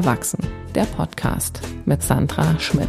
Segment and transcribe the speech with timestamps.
[0.00, 0.38] Erwachsen,
[0.74, 2.88] der Podcast mit Sandra Schmidt.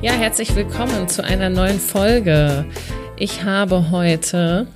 [0.00, 2.64] Ja, herzlich willkommen zu einer neuen Folge.
[3.16, 4.68] Ich habe heute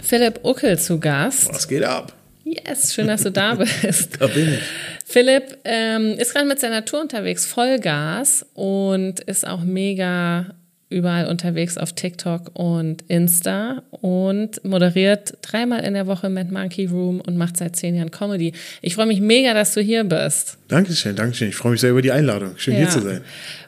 [0.00, 1.48] Philipp Uckel zu Gast.
[1.52, 2.12] Was geht ab?
[2.44, 4.20] Yes, schön, dass du da bist.
[4.20, 4.60] da bin ich.
[5.04, 10.54] Philipp ähm, ist gerade mit seiner Tour unterwegs, Vollgas und ist auch mega
[10.92, 17.20] überall unterwegs auf TikTok und Insta und moderiert dreimal in der Woche Mad Monkey Room
[17.20, 18.52] und macht seit zehn Jahren Comedy.
[18.80, 20.58] Ich freue mich mega, dass du hier bist.
[20.68, 21.48] Dankeschön, Dankeschön.
[21.48, 22.52] Ich freue mich sehr über die Einladung.
[22.56, 22.80] Schön ja.
[22.80, 23.22] hier zu sein.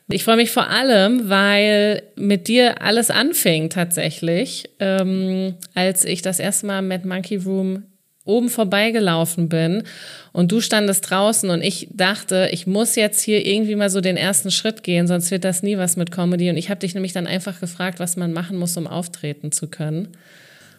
[0.08, 6.38] Ich freue mich vor allem, weil mit dir alles anfing tatsächlich, ähm, als ich das
[6.38, 7.84] erste Mal Mad Monkey Room
[8.24, 9.82] oben vorbeigelaufen bin
[10.32, 14.16] und du standest draußen und ich dachte, ich muss jetzt hier irgendwie mal so den
[14.16, 16.48] ersten Schritt gehen, sonst wird das nie was mit Comedy.
[16.48, 19.68] Und ich habe dich nämlich dann einfach gefragt, was man machen muss, um auftreten zu
[19.68, 20.08] können.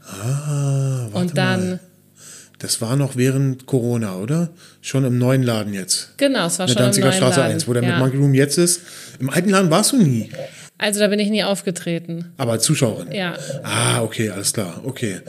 [0.07, 1.69] Ah, warte und dann.
[1.69, 1.79] Mal.
[2.59, 4.49] Das war noch während Corona, oder?
[4.81, 6.17] Schon im neuen Laden jetzt.
[6.17, 7.53] Genau, es war schon Danziger im neuen Straße Laden.
[7.53, 7.89] 1, wo der ja.
[7.89, 8.81] mit Monkey Room jetzt ist.
[9.19, 10.29] Im alten Laden warst du nie.
[10.77, 12.33] Also da bin ich nie aufgetreten.
[12.37, 13.11] Aber als Zuschauerin?
[13.11, 13.35] Ja.
[13.63, 14.81] Ah, okay, alles klar.
[14.83, 15.19] Okay.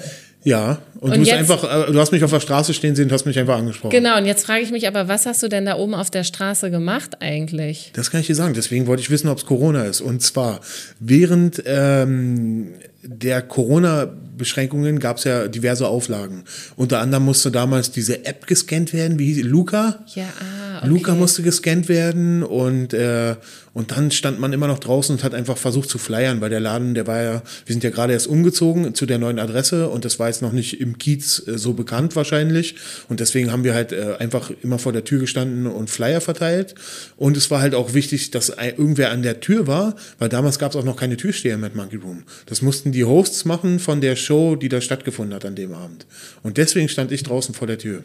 [0.47, 3.07] Ja, und, und du, jetzt, einfach, äh, du hast mich auf der Straße stehen sehen
[3.07, 3.91] und hast mich einfach angesprochen.
[3.91, 6.23] Genau, und jetzt frage ich mich aber, was hast du denn da oben auf der
[6.23, 7.91] Straße gemacht eigentlich?
[7.95, 10.01] Das kann ich dir sagen, deswegen wollte ich wissen, ob es Corona ist.
[10.01, 10.61] Und zwar,
[11.01, 12.75] während ähm,
[13.07, 16.45] der Corona-Beschränkungen gab es ja diverse Auflagen.
[16.77, 19.45] Unter anderem musste damals diese App gescannt werden, wie hieß?
[19.45, 20.05] Luca?
[20.15, 20.89] Ja, ah, okay.
[20.89, 23.37] Luca musste gescannt werden und äh,
[23.77, 26.61] und dann stand man immer noch draußen und hat einfach versucht zu flyern, weil der
[26.61, 30.07] Laden, der war ja, wir sind ja gerade erst umgezogen zu der neuen Adresse und
[30.07, 32.77] das war jetzt noch nicht im Kiez äh, so bekannt wahrscheinlich.
[33.11, 36.75] Und deswegen haben wir halt äh, einfach immer vor der Tür gestanden und Flyer verteilt.
[37.19, 40.71] Und es war halt auch wichtig, dass irgendwer an der Tür war, weil damals gab
[40.71, 42.23] es auch noch keine Türsteher mit Monkey Room.
[42.47, 46.07] Das mussten die Hosts machen von der Show, die da stattgefunden hat an dem Abend.
[46.43, 48.05] Und deswegen stand ich draußen vor der Tür.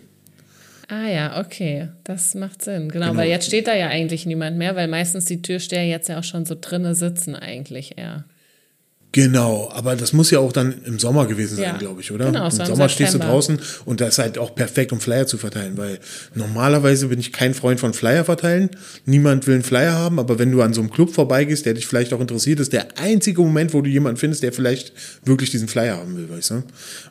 [0.88, 2.90] Ah ja, okay, das macht Sinn.
[2.90, 6.10] Genau, genau, weil jetzt steht da ja eigentlich niemand mehr, weil meistens die Türsteher jetzt
[6.10, 8.26] ja auch schon so drinnen sitzen eigentlich eher.
[9.14, 11.78] Genau, aber das muss ja auch dann im Sommer gewesen sein, ja.
[11.78, 12.28] glaube ich, oder?
[12.28, 15.38] Genau, Im Sommer stehst du draußen und das ist halt auch perfekt, um Flyer zu
[15.38, 16.00] verteilen, weil
[16.34, 18.70] normalerweise bin ich kein Freund von Flyer verteilen.
[19.06, 21.88] Niemand will einen Flyer haben, aber wenn du an so einem Club vorbeigehst, der dich
[21.88, 24.94] vielleicht auch interessiert, ist der einzige Moment, wo du jemanden findest, der vielleicht
[25.26, 26.64] wirklich diesen Flyer haben will, weißt du?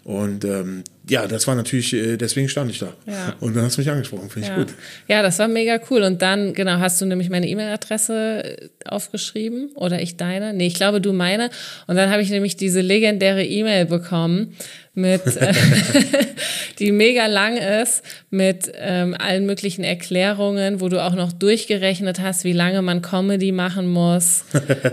[0.04, 2.92] Und ähm, ja, das war natürlich, äh, deswegen stand ich da.
[3.06, 3.34] Ja.
[3.40, 4.68] Und dann hast du mich angesprochen, finde ich gut.
[5.08, 6.02] Ja, das war mega cool.
[6.02, 10.52] Und dann, genau, hast du nämlich meine E-Mail-Adresse äh, aufgeschrieben oder ich deine?
[10.52, 11.50] Nee, ich glaube, du meine.
[11.86, 14.56] Und dann habe ich nämlich diese legendäre E-Mail bekommen
[15.00, 15.22] mit,
[16.78, 22.44] die mega lang ist, mit ähm, allen möglichen Erklärungen, wo du auch noch durchgerechnet hast,
[22.44, 24.44] wie lange man Comedy machen muss,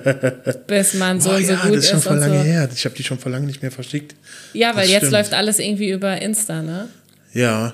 [0.67, 1.91] bis man so oh, und so ja, gut das ist.
[1.91, 2.43] schon vor lange so.
[2.43, 2.69] her.
[2.73, 4.15] Ich habe die schon vor lange nicht mehr verschickt.
[4.53, 5.13] Ja, weil das jetzt stimmt.
[5.13, 6.87] läuft alles irgendwie über Insta, ne?
[7.33, 7.73] Ja.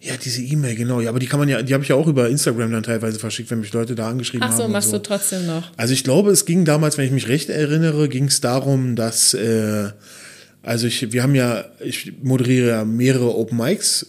[0.00, 1.00] Ja, diese E-Mail, genau.
[1.00, 3.18] Ja, aber die kann man ja, die habe ich ja auch über Instagram dann teilweise
[3.18, 4.52] verschickt, wenn mich Leute da angeschrieben haben.
[4.52, 4.98] Ach so, haben machst so.
[4.98, 5.72] du trotzdem noch.
[5.76, 9.34] Also ich glaube, es ging damals, wenn ich mich recht erinnere, ging es darum, dass
[9.34, 9.90] äh,
[10.68, 14.06] also ich, wir haben ja, ich moderiere ja mehrere Open Mics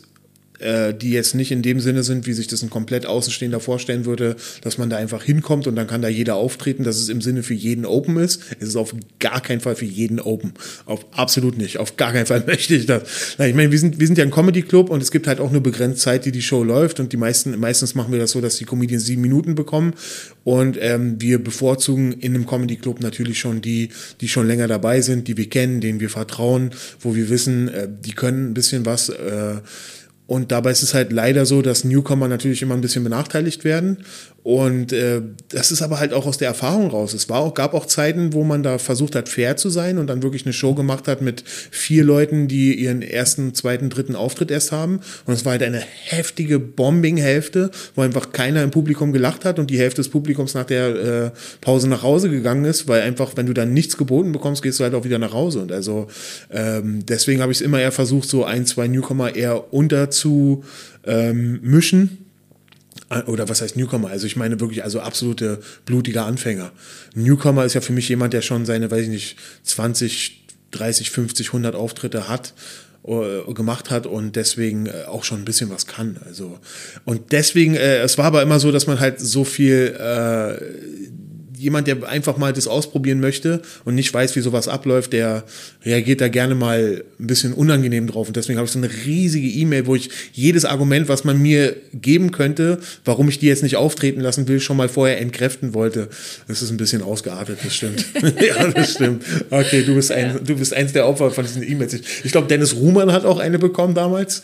[0.59, 4.05] äh, die jetzt nicht in dem Sinne sind, wie sich das ein komplett Außenstehender vorstellen
[4.05, 7.21] würde, dass man da einfach hinkommt und dann kann da jeder auftreten, dass es im
[7.21, 8.41] Sinne für jeden Open ist.
[8.59, 10.53] Es ist auf gar keinen Fall für jeden Open.
[10.85, 11.77] Auf absolut nicht.
[11.77, 13.37] Auf gar keinen Fall möchte ich das.
[13.39, 15.61] Ich meine, wir sind, wir sind ja ein Comedy-Club und es gibt halt auch eine
[15.61, 18.57] begrenzte Zeit, die die Show läuft und die meisten, meistens machen wir das so, dass
[18.57, 19.93] die Comedians sieben Minuten bekommen
[20.43, 23.89] und ähm, wir bevorzugen in einem Comedy-Club natürlich schon die,
[24.21, 27.87] die schon länger dabei sind, die wir kennen, denen wir vertrauen, wo wir wissen, äh,
[27.89, 29.55] die können ein bisschen was, äh,
[30.29, 33.97] und dabei ist es halt leider so, dass Newcomer natürlich immer ein bisschen benachteiligt werden.
[34.43, 37.13] Und äh, das ist aber halt auch aus der Erfahrung raus.
[37.13, 40.07] Es war auch, gab auch Zeiten, wo man da versucht hat, fair zu sein und
[40.07, 44.49] dann wirklich eine Show gemacht hat mit vier Leuten, die ihren ersten, zweiten, dritten Auftritt
[44.49, 45.01] erst haben.
[45.25, 49.69] Und es war halt eine heftige Bombing-Hälfte, wo einfach keiner im Publikum gelacht hat und
[49.69, 50.87] die Hälfte des Publikums nach der
[51.25, 54.79] äh, Pause nach Hause gegangen ist, weil einfach, wenn du dann nichts geboten bekommst, gehst
[54.79, 55.59] du halt auch wieder nach Hause.
[55.59, 56.07] Und also
[56.49, 60.63] ähm, deswegen habe ich es immer eher versucht, so ein, zwei Newcomer eher unter zu
[61.05, 62.28] ähm, mischen
[63.25, 64.09] oder was heißt Newcomer?
[64.09, 66.71] Also ich meine wirklich, also absolute blutige Anfänger.
[67.15, 71.47] Newcomer ist ja für mich jemand, der schon seine, weiß ich nicht, 20, 30, 50,
[71.47, 72.53] 100 Auftritte hat
[73.07, 76.17] äh, gemacht hat und deswegen äh, auch schon ein bisschen was kann.
[76.25, 76.59] Also
[77.05, 81.08] und deswegen, äh, es war aber immer so, dass man halt so viel äh,
[81.59, 85.43] jemand, der einfach mal das ausprobieren möchte und nicht weiß, wie sowas abläuft, der
[85.83, 88.27] reagiert da gerne mal ein bisschen unangenehm drauf.
[88.27, 91.75] Und deswegen habe ich so eine riesige E-Mail, wo ich jedes Argument, was man mir
[91.93, 96.07] geben könnte, warum ich die jetzt nicht auftreten lassen will, schon mal vorher entkräften wollte.
[96.47, 98.05] Das ist ein bisschen ausgeartet, das stimmt.
[98.41, 99.23] ja, das stimmt.
[99.49, 101.93] Okay, du bist, ein, du bist eins der Opfer von diesen E-Mails.
[102.23, 104.43] Ich glaube, Dennis Ruhmann hat auch eine bekommen damals.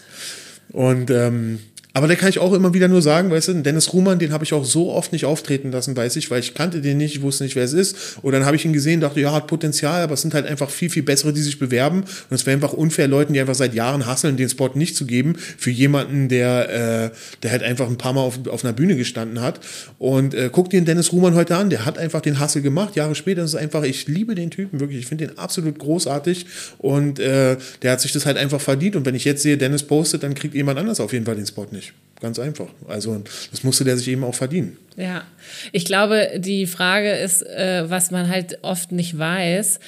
[0.69, 1.59] Und ähm,
[1.95, 4.43] aber da kann ich auch immer wieder nur sagen, weißt du, Dennis Ruhmann, den habe
[4.43, 7.21] ich auch so oft nicht auftreten lassen, weiß ich, weil ich kannte den nicht, ich
[7.21, 8.17] wusste nicht, wer es ist.
[8.21, 10.69] Und dann habe ich ihn gesehen, dachte, ja, hat Potenzial, aber es sind halt einfach
[10.69, 12.01] viel, viel bessere, die sich bewerben.
[12.01, 15.05] Und es wäre einfach unfair, Leuten, die einfach seit Jahren hasseln, den Spot nicht zu
[15.05, 18.97] geben, für jemanden, der, äh, der halt einfach ein paar Mal auf, auf einer Bühne
[18.97, 19.61] gestanden hat.
[19.97, 22.97] Und äh, guck den Dennis Ruhmann heute an, der hat einfach den Hassel gemacht.
[22.97, 26.45] Jahre später ist es einfach, ich liebe den Typen wirklich, ich finde den absolut großartig
[26.77, 28.97] und äh, der hat sich das halt einfach verdient.
[28.97, 31.45] Und wenn ich jetzt sehe, Dennis postet, dann kriegt jemand anders auf jeden Fall den
[31.45, 31.84] Spot nicht.
[32.21, 32.67] Ganz einfach.
[32.87, 33.21] Also
[33.51, 34.77] das musste der sich eben auch verdienen.
[34.95, 35.23] Ja,
[35.71, 39.79] ich glaube, die Frage ist, äh, was man halt oft nicht weiß.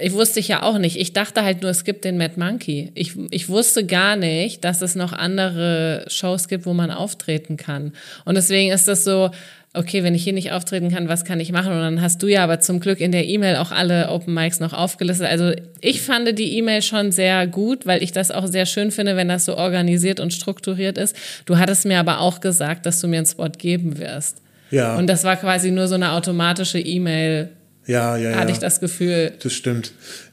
[0.00, 0.96] Ich wusste ich ja auch nicht.
[0.96, 2.92] Ich dachte halt nur, es gibt den Mad Monkey.
[2.94, 7.92] Ich, ich wusste gar nicht, dass es noch andere Shows gibt, wo man auftreten kann.
[8.24, 9.30] Und deswegen ist das so,
[9.72, 11.72] okay, wenn ich hier nicht auftreten kann, was kann ich machen?
[11.72, 14.58] Und dann hast du ja aber zum Glück in der E-Mail auch alle Open Mics
[14.58, 15.28] noch aufgelistet.
[15.28, 19.16] Also ich fand die E-Mail schon sehr gut, weil ich das auch sehr schön finde,
[19.16, 21.14] wenn das so organisiert und strukturiert ist.
[21.46, 24.38] Du hattest mir aber auch gesagt, dass du mir einen Spot geben wirst.
[24.72, 24.96] Ja.
[24.96, 27.50] Und das war quasi nur so eine automatische E-Mail,
[27.86, 28.36] ja, ja, ja.
[28.36, 29.32] Hatte ich das Gefühl.
[29.42, 29.92] Das stimmt.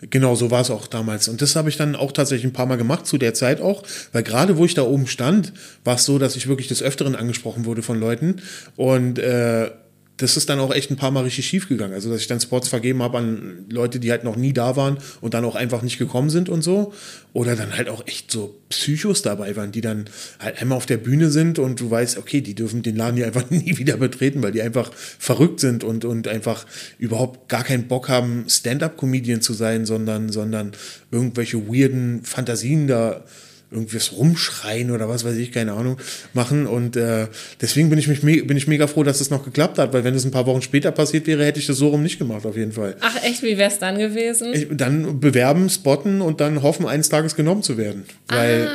[0.10, 1.28] Genau, so war es auch damals.
[1.28, 3.84] Und das habe ich dann auch tatsächlich ein paar Mal gemacht, zu der Zeit auch.
[4.12, 5.54] Weil gerade wo ich da oben stand,
[5.84, 8.42] war es so, dass ich wirklich des Öfteren angesprochen wurde von Leuten.
[8.76, 9.72] Und äh,
[10.18, 11.94] das ist dann auch echt ein paar Mal richtig schief gegangen.
[11.94, 14.98] Also, dass ich dann Spots vergeben habe an Leute, die halt noch nie da waren
[15.22, 16.94] und dann auch einfach nicht gekommen sind und so.
[17.34, 20.06] Oder dann halt auch echt so Psychos dabei waren, die dann
[20.40, 23.28] halt einmal auf der Bühne sind und du weißt, okay, die dürfen den Laden hier
[23.28, 26.66] einfach nie wieder betreten, weil die einfach verrückt sind und, und einfach
[26.98, 30.72] überhaupt gar keinen Bock haben, Stand-up-Comedian zu sein, sondern, sondern
[31.12, 33.24] irgendwelche weirden Fantasien da
[33.70, 35.98] irgendwas rumschreien oder was weiß ich, keine Ahnung,
[36.34, 36.68] machen.
[36.68, 37.28] Und äh,
[37.62, 40.04] deswegen bin ich, mich bin ich mega froh, dass es das noch geklappt hat, weil
[40.04, 42.46] wenn es ein paar Wochen später passiert wäre, hätte ich das so rum nicht gemacht,
[42.46, 42.96] auf jeden Fall.
[43.02, 44.54] Ach echt, wie wäre es dann gewesen?
[44.54, 48.06] Ich, dann bewerben, spotten und dann hoffen, eines Tages genommen zu werden.
[48.28, 48.70] Weil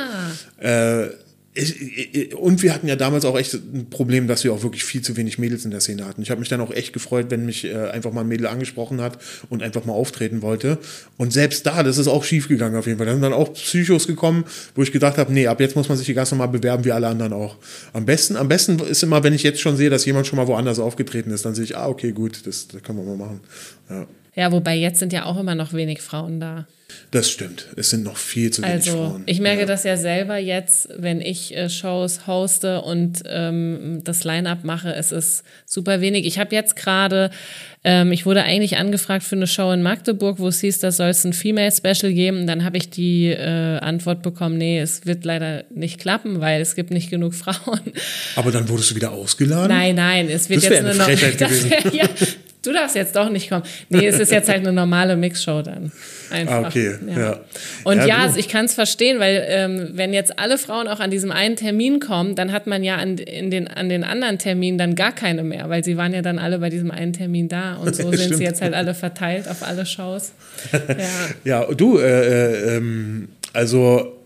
[0.61, 1.01] ah.
[1.03, 1.09] äh,
[1.55, 5.01] ich, und wir hatten ja damals auch echt ein Problem, dass wir auch wirklich viel
[5.01, 6.21] zu wenig Mädels in der Szene hatten.
[6.23, 9.01] Ich habe mich dann auch echt gefreut, wenn mich äh, einfach mal ein Mädel angesprochen
[9.01, 9.19] hat
[9.49, 10.79] und einfach mal auftreten wollte.
[11.17, 13.05] Und selbst da, das ist auch schief gegangen auf jeden Fall.
[13.05, 15.97] Da sind dann auch Psychos gekommen, wo ich gedacht habe, nee, ab jetzt muss man
[15.97, 17.57] sich die ganz normal bewerben, wie alle anderen auch.
[17.93, 20.47] Am besten, am besten ist immer, wenn ich jetzt schon sehe, dass jemand schon mal
[20.47, 23.39] woanders aufgetreten ist, dann sehe ich, ah, okay, gut, das, das kann man mal machen.
[23.89, 24.07] Ja.
[24.35, 26.65] Ja, wobei jetzt sind ja auch immer noch wenig Frauen da.
[27.11, 27.67] Das stimmt.
[27.75, 29.23] Es sind noch viel zu wenig also, Frauen.
[29.27, 29.65] Ich merke ja.
[29.67, 34.93] das ja selber jetzt, wenn ich äh, Shows hoste und ähm, das Line-up mache.
[34.93, 36.25] Es ist super wenig.
[36.25, 37.29] Ich habe jetzt gerade,
[37.83, 41.09] ähm, ich wurde eigentlich angefragt für eine Show in Magdeburg, wo es hieß, da soll
[41.09, 42.47] es ein Female Special geben.
[42.47, 46.75] Dann habe ich die äh, Antwort bekommen, nee, es wird leider nicht klappen, weil es
[46.75, 47.81] gibt nicht genug Frauen.
[48.35, 49.69] Aber dann wurdest du wieder ausgeladen?
[49.75, 51.69] Nein, nein, es wird das jetzt eine, eine Frechheit gewesen.
[51.69, 52.09] Wär, ja,
[52.63, 53.63] du darfst jetzt doch nicht kommen.
[53.89, 55.91] Nee, es ist jetzt halt eine normale Mixshow dann.
[56.31, 56.63] Einfach.
[56.63, 57.19] Ah, okay, ja.
[57.19, 57.39] ja.
[57.83, 60.99] Und ja, ja also ich kann es verstehen, weil ähm, wenn jetzt alle Frauen auch
[60.99, 64.39] an diesem einen Termin kommen, dann hat man ja an, in den, an den anderen
[64.39, 67.49] Terminen dann gar keine mehr, weil sie waren ja dann alle bei diesem einen Termin
[67.49, 70.31] da und so sind sie jetzt halt alle verteilt auf alle Shows.
[71.43, 74.22] Ja, ja du, äh, äh, ähm, also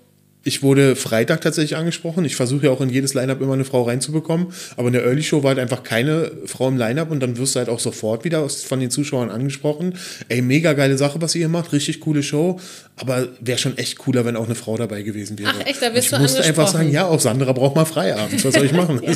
[0.47, 2.23] ich wurde Freitag tatsächlich angesprochen.
[2.23, 4.47] Ich versuche ja auch in jedes Line-Up immer eine Frau reinzubekommen.
[4.77, 7.55] Aber in der Early Show war halt einfach keine Frau im Line-Up und dann wirst
[7.55, 9.95] du halt auch sofort wieder von den Zuschauern angesprochen.
[10.29, 11.73] Ey, mega geile Sache, was ihr hier macht.
[11.73, 12.61] Richtig coole Show.
[12.95, 15.51] Aber wäre schon echt cooler, wenn auch eine Frau dabei gewesen wäre.
[15.53, 18.43] Ach echt, da bist ich du musste einfach sagen, ja, auch Sandra braucht mal Feierabend.
[18.43, 19.01] Was soll ich machen?
[19.05, 19.13] ja,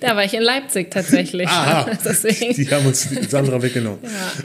[0.00, 1.46] da war ich in Leipzig tatsächlich.
[1.48, 1.86] Aha,
[2.56, 4.00] die haben uns Sandra weggenommen.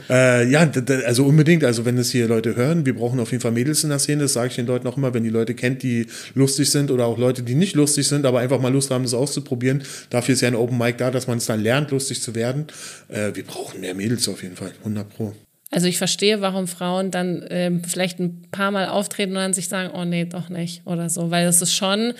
[0.08, 0.70] ja, äh, ja
[1.06, 1.64] also unbedingt.
[1.64, 4.24] Also wenn es hier Leute hören, wir brauchen auf jeden Fall Mädels in der Szene.
[4.24, 7.06] Das sage ich den Leuten auch immer, wenn die Leute kennt, die lustig sind oder
[7.06, 9.82] auch Leute, die nicht lustig sind, aber einfach mal Lust haben, das auszuprobieren.
[10.10, 12.66] Dafür ist ja ein Open Mic da, dass man es dann lernt, lustig zu werden.
[13.08, 15.34] Äh, wir brauchen mehr Mädels auf jeden Fall, 100 Pro.
[15.70, 19.68] Also ich verstehe, warum Frauen dann ähm, vielleicht ein paar Mal auftreten und dann sich
[19.68, 22.14] sagen, oh nee, doch nicht oder so, weil es ist schon,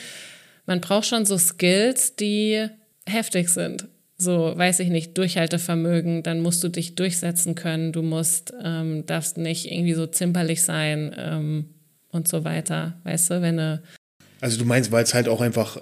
[0.67, 2.67] man braucht schon so Skills, die
[3.07, 3.89] heftig sind.
[4.19, 9.39] So, weiß ich nicht, Durchhaltevermögen, dann musst du dich durchsetzen können, du musst, ähm, darfst
[9.39, 11.67] nicht irgendwie so zimperlich sein ähm,
[12.11, 12.99] und so weiter.
[13.05, 13.83] Weißt du, wenn eine
[14.41, 15.79] also du meinst, weil es halt auch einfach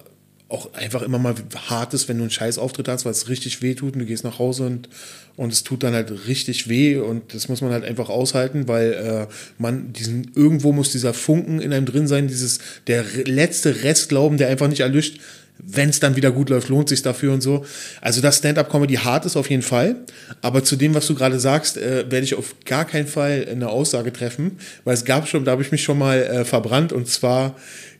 [0.48, 1.34] auch einfach immer mal
[1.68, 4.06] hart ist, wenn du einen scheiß Auftritt hast, weil es richtig weh tut und du
[4.06, 4.88] gehst nach Hause und,
[5.34, 8.92] und es tut dann halt richtig weh und das muss man halt einfach aushalten, weil
[8.92, 9.26] äh,
[9.58, 14.46] man diesen, irgendwo muss dieser Funken in einem drin sein, dieses, der letzte Restglauben, der
[14.46, 15.18] einfach nicht erlischt,
[15.58, 17.64] wenn es dann wieder gut läuft, lohnt sich dafür und so.
[18.00, 19.96] Also dass Stand-up-Comedy hart ist auf jeden Fall.
[20.42, 23.68] Aber zu dem, was du gerade sagst, äh, werde ich auf gar keinen Fall eine
[23.68, 27.08] Aussage treffen, weil es gab schon, da habe ich mich schon mal äh, verbrannt und
[27.08, 27.56] zwar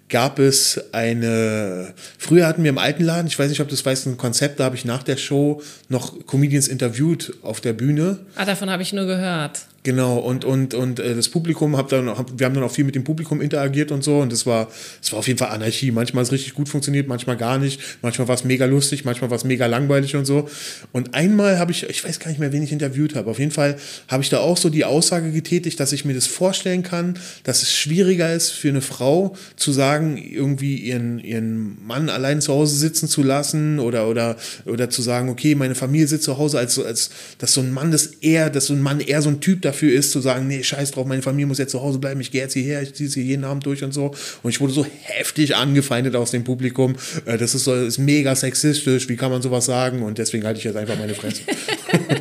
[0.09, 4.07] gab es eine, früher hatten wir im alten Laden, ich weiß nicht, ob das weißt,
[4.07, 8.21] ein Konzept, da habe ich nach der Show noch Comedians interviewt auf der Bühne.
[8.37, 9.63] Ah, davon habe ich nur gehört.
[9.87, 12.85] Genau, und, und, und äh, das Publikum, hab dann, hab, wir haben dann auch viel
[12.85, 14.67] mit dem Publikum interagiert und so und das war,
[15.13, 15.93] war auf jeden Fall Anarchie.
[15.93, 17.81] Manchmal ist es richtig gut funktioniert, manchmal gar nicht.
[18.03, 20.49] Manchmal war es mega lustig, manchmal war es mega langweilig und so.
[20.91, 23.53] Und einmal habe ich, ich weiß gar nicht mehr, wen ich interviewt habe, auf jeden
[23.53, 23.77] Fall
[24.09, 27.63] habe ich da auch so die Aussage getätigt, dass ich mir das vorstellen kann, dass
[27.63, 32.75] es schwieriger ist für eine Frau zu sagen, irgendwie ihren, ihren Mann allein zu Hause
[32.75, 36.77] sitzen zu lassen oder, oder, oder zu sagen, okay, meine Familie sitzt zu Hause, als,
[36.77, 39.63] als dass so ein Mann das eher, dass so ein Mann eher so ein Typ
[39.63, 42.31] dafür ist, zu sagen, nee, scheiß drauf, meine Familie muss jetzt zu Hause bleiben, ich
[42.31, 44.15] gehe jetzt hierher, ich ziehe sie jeden Abend durch und so.
[44.43, 46.97] Und ich wurde so heftig angefeindet aus dem Publikum.
[47.25, 50.03] Äh, das ist so ist mega sexistisch, wie kann man sowas sagen?
[50.03, 51.43] Und deswegen halte ich jetzt einfach meine Fresse.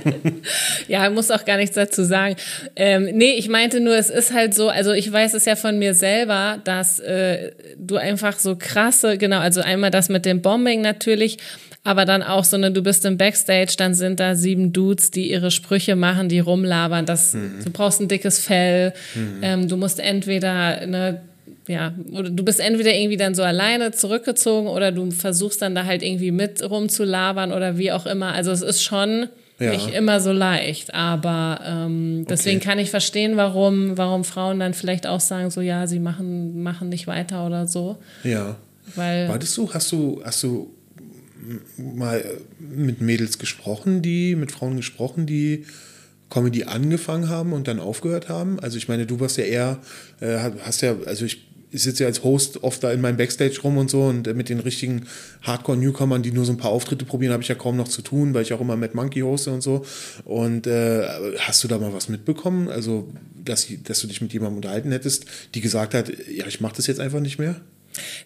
[0.87, 2.35] ja, muss auch gar nichts dazu sagen.
[2.75, 5.79] Ähm, nee, ich meinte nur, es ist halt so, also ich weiß es ja von
[5.79, 10.81] mir selber, dass äh, du einfach so krasse, genau, also einmal das mit dem Bombing
[10.81, 11.37] natürlich,
[11.85, 15.29] aber dann auch so eine, du bist im Backstage, dann sind da sieben Dudes, die
[15.29, 17.05] ihre Sprüche machen, die rumlabern.
[17.05, 17.59] Das, mhm.
[17.63, 18.91] Du brauchst ein dickes Fell.
[19.13, 19.39] Mhm.
[19.43, 21.21] Ähm, du musst entweder eine
[21.67, 25.85] ja, oder du bist entweder irgendwie dann so alleine zurückgezogen oder du versuchst dann da
[25.85, 28.33] halt irgendwie mit rumzulabern oder wie auch immer.
[28.33, 29.71] Also es ist schon ja.
[29.71, 32.69] nicht immer so leicht, aber ähm, deswegen okay.
[32.69, 36.89] kann ich verstehen, warum, warum Frauen dann vielleicht auch sagen, so ja, sie machen, machen
[36.89, 37.97] nicht weiter oder so.
[38.23, 38.57] Ja.
[38.95, 40.71] Weil, Wartest du, hast du, hast du
[41.77, 42.23] mal
[42.59, 45.65] mit Mädels gesprochen, die, mit Frauen gesprochen, die
[46.29, 48.59] Comedy angefangen haben und dann aufgehört haben?
[48.59, 49.79] Also ich meine, du warst ja eher,
[50.19, 53.77] äh, hast ja, also ich, sitze ja als Host oft da in meinem Backstage rum
[53.77, 55.07] und so und mit den richtigen
[55.41, 58.33] Hardcore-Newcomern, die nur so ein paar Auftritte probieren, habe ich ja kaum noch zu tun,
[58.33, 59.85] weil ich auch immer Mad Monkey hoste und so.
[60.23, 61.05] Und äh,
[61.39, 62.69] hast du da mal was mitbekommen?
[62.69, 63.11] Also,
[63.43, 66.87] dass, dass du dich mit jemandem unterhalten hättest, die gesagt hat, ja, ich mache das
[66.87, 67.59] jetzt einfach nicht mehr?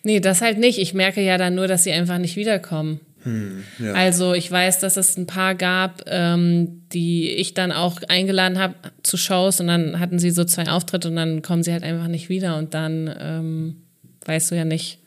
[0.04, 0.80] Nee, das halt nicht.
[0.80, 3.00] Ich merke ja dann nur, dass sie einfach nicht wiederkommen.
[3.24, 3.94] Hm, ja.
[3.94, 8.76] Also ich weiß, dass es ein paar gab, ähm, die ich dann auch eingeladen habe
[9.04, 12.08] zu Shows und dann hatten sie so zwei Auftritte und dann kommen sie halt einfach
[12.08, 13.76] nicht wieder und dann ähm,
[14.26, 14.99] weißt du ja nicht,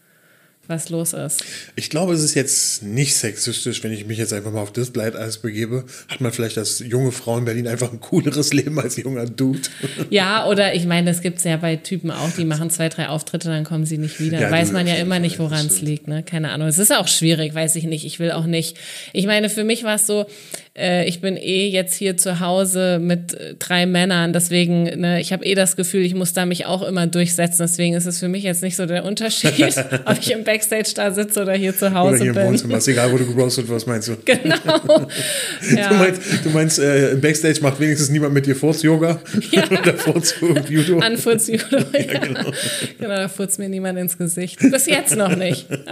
[0.72, 1.44] was los ist.
[1.76, 4.92] Ich glaube, es ist jetzt nicht sexistisch, wenn ich mich jetzt einfach mal auf das
[4.92, 5.84] Gleiteis begebe.
[6.08, 9.60] Hat man vielleicht als junge Frau in Berlin einfach ein cooleres Leben als junger Dude?
[10.10, 13.08] Ja, oder ich meine, das gibt es ja bei Typen auch, die machen zwei, drei
[13.08, 14.40] Auftritte, dann kommen sie nicht wieder.
[14.40, 16.08] Ja, weiß man ja immer nicht, woran es liegt.
[16.08, 16.22] Ne?
[16.22, 16.68] Keine Ahnung.
[16.68, 18.04] Es ist auch schwierig, weiß ich nicht.
[18.04, 18.76] Ich will auch nicht.
[19.12, 20.26] Ich meine, für mich war es so,
[20.74, 25.32] äh, ich bin eh jetzt hier zu Hause mit äh, drei Männern, deswegen, ne, ich
[25.32, 27.58] habe eh das Gefühl, ich muss da mich auch immer durchsetzen.
[27.60, 29.52] Deswegen ist es für mich jetzt nicht so der Unterschied,
[30.06, 32.42] ob ich im Backstage da sitze oder hier zu Hause oder hier bin.
[32.42, 34.16] Im Wohnzimmer, ist egal, wo du gebrauchst wirst, was meinst du?
[34.24, 34.56] Genau.
[35.76, 35.88] ja.
[35.88, 39.64] Du meinst, du meinst äh, im Backstage macht wenigstens niemand mit dir Furz-Yoga ja.
[39.70, 41.00] oder Furz-Judo?
[41.00, 42.00] An Furz-Judo, ja.
[42.00, 42.18] ja.
[42.18, 42.50] genau.
[42.98, 44.58] genau, da furzt mir niemand ins Gesicht.
[44.58, 45.66] Bis jetzt noch nicht.
[45.70, 45.82] Aber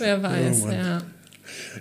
[0.00, 1.02] wer weiß, oh ja.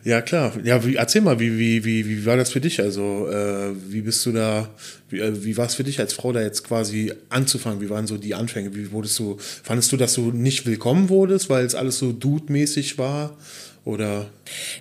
[0.04, 0.54] Ja, klar.
[0.64, 2.80] Ja, wie, erzähl mal, wie, wie, wie, wie war das für dich?
[2.82, 4.70] Also, äh, wie bist du da,
[5.10, 7.82] wie, äh, wie war es für dich als Frau da jetzt quasi anzufangen?
[7.82, 8.76] Wie waren so die Anfänge?
[8.76, 12.98] Wie wurdest du, fandest du, dass du nicht willkommen wurdest, weil es alles so dude-mäßig
[12.98, 13.38] war?
[13.86, 14.26] Oder?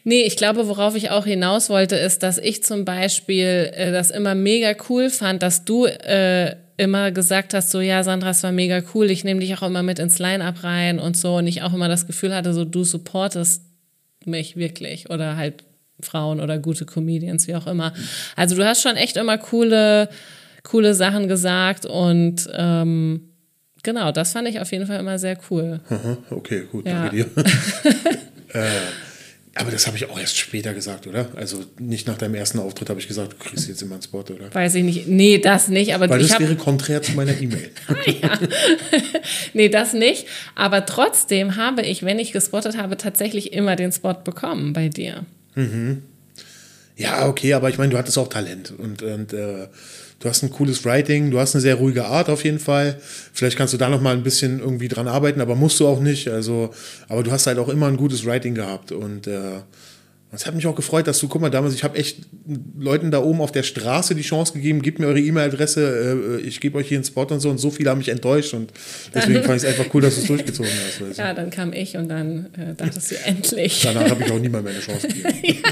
[0.04, 4.10] Nee, ich glaube, worauf ich auch hinaus wollte, ist, dass ich zum Beispiel äh, das
[4.10, 8.52] immer mega cool fand, dass du äh, immer gesagt hast, so ja, Sandra, es war
[8.52, 11.62] mega cool, ich nehme dich auch immer mit ins Line-Up rein und so und ich
[11.62, 13.62] auch immer das Gefühl hatte, so du supportest
[14.26, 15.64] mich wirklich oder halt
[16.00, 17.92] Frauen oder gute Comedians, wie auch immer.
[18.36, 20.08] Also du hast schon echt immer coole,
[20.62, 23.30] coole Sachen gesagt und ähm,
[23.82, 25.80] genau, das fand ich auf jeden Fall immer sehr cool.
[26.30, 27.08] okay, gut, ja.
[27.08, 27.26] danke dir.
[28.54, 28.70] äh,
[29.56, 31.28] aber das habe ich auch erst später gesagt, oder?
[31.36, 34.20] Also nicht nach deinem ersten Auftritt habe ich gesagt, du kriegst jetzt immer einen Spot,
[34.20, 34.52] oder?
[34.52, 35.06] Weiß ich nicht.
[35.06, 35.94] Nee, das nicht.
[35.94, 37.70] Aber Weil das wäre konträr zu meiner E-Mail.
[38.22, 38.38] ja.
[39.52, 40.26] nee, das nicht.
[40.56, 45.24] Aber trotzdem habe ich, wenn ich gespottet habe, tatsächlich immer den Spot bekommen bei dir.
[45.54, 46.02] Mhm.
[46.96, 48.72] Ja, okay, aber ich meine, du hattest auch Talent.
[48.76, 49.68] Und, und äh,
[50.24, 52.96] du hast ein cooles Writing, du hast eine sehr ruhige Art auf jeden Fall.
[53.34, 56.00] Vielleicht kannst du da noch mal ein bisschen irgendwie dran arbeiten, aber musst du auch
[56.00, 56.28] nicht.
[56.28, 56.70] Also,
[57.08, 59.60] aber du hast halt auch immer ein gutes Writing gehabt und äh,
[60.34, 62.18] es hat mich auch gefreut, dass du, guck mal, damals, ich habe echt
[62.78, 66.60] Leuten da oben auf der Straße die Chance gegeben, gebt mir eure E-Mail-Adresse, äh, ich
[66.60, 68.72] gebe euch hier einen Spot und so und so viele haben mich enttäuscht und
[69.14, 71.00] deswegen fand ich es einfach cool, dass du es durchgezogen hast.
[71.00, 71.22] Weißt du.
[71.22, 73.82] Ja, dann kam ich und dann äh, dachtest du endlich.
[73.82, 75.28] Danach habe ich auch niemand mehr eine Chance gegeben.
[75.42, 75.70] ja.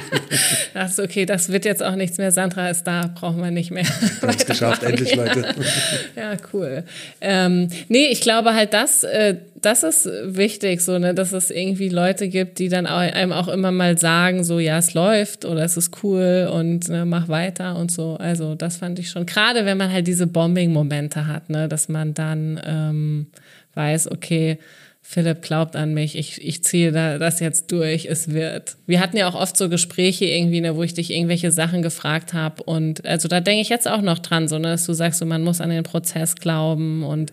[0.75, 3.87] Dachtest okay, das wird jetzt auch nichts mehr, Sandra ist da, brauchen wir nicht mehr.
[4.23, 5.25] Haben es geschafft, endlich, ja.
[5.25, 5.54] Leute.
[6.16, 6.85] ja, cool.
[7.21, 11.88] Ähm, nee, ich glaube halt, das, äh, das ist wichtig, so, ne, dass es irgendwie
[11.88, 15.76] Leute gibt, die dann einem auch immer mal sagen, so, ja, es läuft oder es
[15.76, 18.16] ist cool und ne, mach weiter und so.
[18.16, 19.25] Also, das fand ich schon.
[19.25, 23.26] Gerade wenn man halt diese Bombing-Momente hat, ne, dass man dann ähm,
[23.75, 24.59] weiß, okay,
[25.04, 28.76] Philipp glaubt an mich, ich, ich ziehe da, das jetzt durch, es wird.
[28.87, 32.35] Wir hatten ja auch oft so Gespräche irgendwie, ne, wo ich dich irgendwelche Sachen gefragt
[32.35, 35.19] habe und also da denke ich jetzt auch noch dran, so, ne, dass du sagst,
[35.19, 37.33] so, man muss an den Prozess glauben und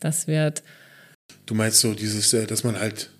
[0.00, 0.62] das wird.
[1.46, 3.10] Du meinst so dieses, äh, dass man halt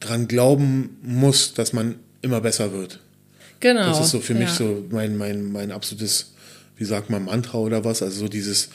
[0.00, 3.00] dran glauben muss, dass man immer besser wird.
[3.60, 3.86] Genau.
[3.86, 4.54] Das ist so für mich ja.
[4.54, 6.34] so mein, mein, mein absolutes,
[6.76, 8.70] wie sagt man, Mantra oder was, also so dieses,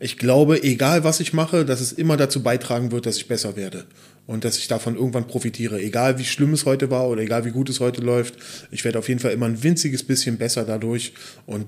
[0.00, 3.56] ich glaube, egal was ich mache, dass es immer dazu beitragen wird, dass ich besser
[3.56, 3.84] werde
[4.26, 5.80] und dass ich davon irgendwann profitiere.
[5.80, 8.34] Egal wie schlimm es heute war oder egal wie gut es heute läuft,
[8.70, 11.12] ich werde auf jeden Fall immer ein winziges bisschen besser dadurch
[11.46, 11.66] und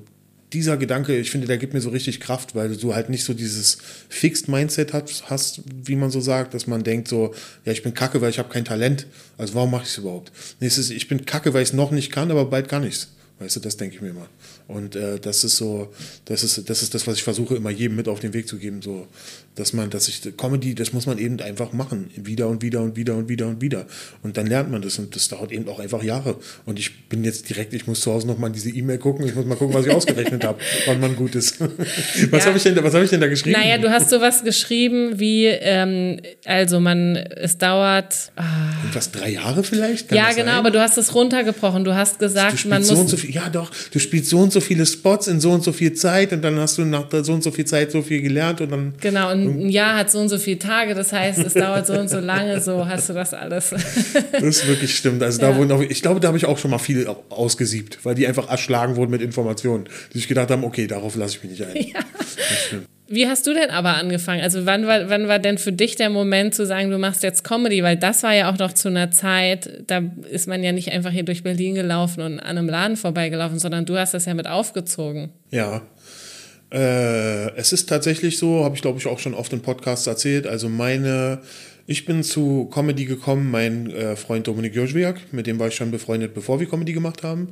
[0.55, 3.35] dieser Gedanke, ich finde, der gibt mir so richtig Kraft, weil du halt nicht so
[3.35, 7.35] dieses Fixed Mindset hast, wie man so sagt, dass man denkt so,
[7.65, 9.07] ja, ich bin kacke, weil ich habe kein Talent.
[9.37, 10.33] Also warum mache ich es überhaupt?
[10.61, 12.85] Nee, es ist, ich bin kacke, weil ich es noch nicht kann, aber bald kann
[12.85, 13.09] ich es.
[13.41, 14.29] Weißt du, das denke ich mir immer.
[14.69, 15.93] Und äh, das ist so,
[16.25, 18.59] das ist, das ist das, was ich versuche, immer jedem mit auf den Weg zu
[18.59, 18.81] geben.
[18.81, 19.09] So,
[19.57, 22.11] dass man, dass ich Comedy, das muss man eben einfach machen.
[22.17, 23.87] Wieder und wieder und wieder und wieder und wieder.
[24.23, 24.99] Und dann lernt man das.
[24.99, 26.37] Und das dauert eben auch einfach Jahre.
[26.67, 29.27] Und ich bin jetzt direkt, ich muss zu Hause nochmal in diese E-Mail gucken.
[29.27, 31.61] Ich muss mal gucken, was ich ausgerechnet habe, wann man gut ist.
[31.61, 32.47] was ja.
[32.47, 33.61] habe ich, denn, hab ich denn da geschrieben?
[33.61, 38.33] Naja, du hast sowas geschrieben wie, ähm, also man, es dauert.
[38.35, 38.45] Ah.
[38.93, 40.09] Was, drei Jahre vielleicht?
[40.09, 40.59] Kann ja, genau, sein?
[40.59, 41.85] aber du hast es runtergebrochen.
[41.85, 43.13] Du hast gesagt, man so muss.
[43.13, 45.73] So viel, ja, doch, du spielst so und so viele Spots in so und so
[45.73, 48.61] viel Zeit und dann hast du nach so und so viel Zeit so viel gelernt
[48.61, 48.95] und dann.
[49.01, 51.95] Genau, und ein Jahr hat so und so viele Tage, das heißt, es dauert so
[51.95, 53.71] und so lange, so hast du das alles.
[54.33, 55.23] das ist wirklich stimmt.
[55.23, 55.57] Also da ja.
[55.57, 58.49] wurden auch, ich glaube, da habe ich auch schon mal viele ausgesiebt, weil die einfach
[58.49, 61.77] erschlagen wurden mit Informationen, die sich gedacht haben, okay, darauf lasse ich mich nicht ein.
[61.77, 62.01] Ja.
[63.07, 64.43] Wie hast du denn aber angefangen?
[64.43, 67.45] Also wann war, wann war denn für dich der Moment zu sagen, du machst jetzt
[67.45, 67.83] Comedy?
[67.83, 71.11] Weil das war ja auch noch zu einer Zeit, da ist man ja nicht einfach
[71.11, 74.47] hier durch Berlin gelaufen und an einem Laden vorbeigelaufen, sondern du hast das ja mit
[74.47, 75.31] aufgezogen.
[75.51, 75.83] Ja,
[76.75, 80.47] äh, es ist tatsächlich so, habe ich glaube ich auch schon oft in Podcasts erzählt.
[80.47, 81.41] Also meine,
[81.87, 85.93] ich bin zu Comedy gekommen, mein äh, Freund Dominik Joschwiak, mit dem war ich schon
[85.93, 87.49] befreundet, bevor wir Comedy gemacht haben.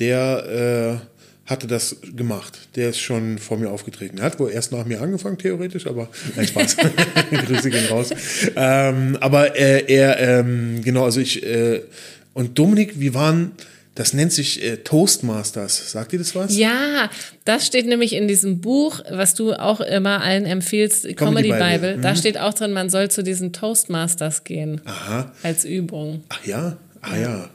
[0.00, 2.58] Der äh, hatte das gemacht.
[2.74, 4.18] Der ist schon vor mir aufgetreten.
[4.18, 6.76] Er hat wohl erst nach mir angefangen, theoretisch, aber nein, Spaß.
[7.46, 8.10] Grüße gehen raus.
[8.56, 11.82] Ähm, aber äh, er, ähm, genau, also ich äh,
[12.34, 13.52] und Dominik, wir waren
[13.96, 15.90] das nennt sich äh, Toastmasters.
[15.90, 16.56] Sagt ihr das was?
[16.56, 17.10] Ja,
[17.44, 21.70] das steht nämlich in diesem Buch, was du auch immer allen empfiehlst, Comedy, Comedy Bible.
[21.70, 21.96] Bible.
[21.96, 22.02] Mhm.
[22.02, 24.82] Da steht auch drin, man soll zu diesen Toastmasters gehen.
[24.84, 25.32] Aha.
[25.42, 26.24] Als Übung.
[26.28, 26.76] Ach ja?
[27.00, 27.50] Ah ja.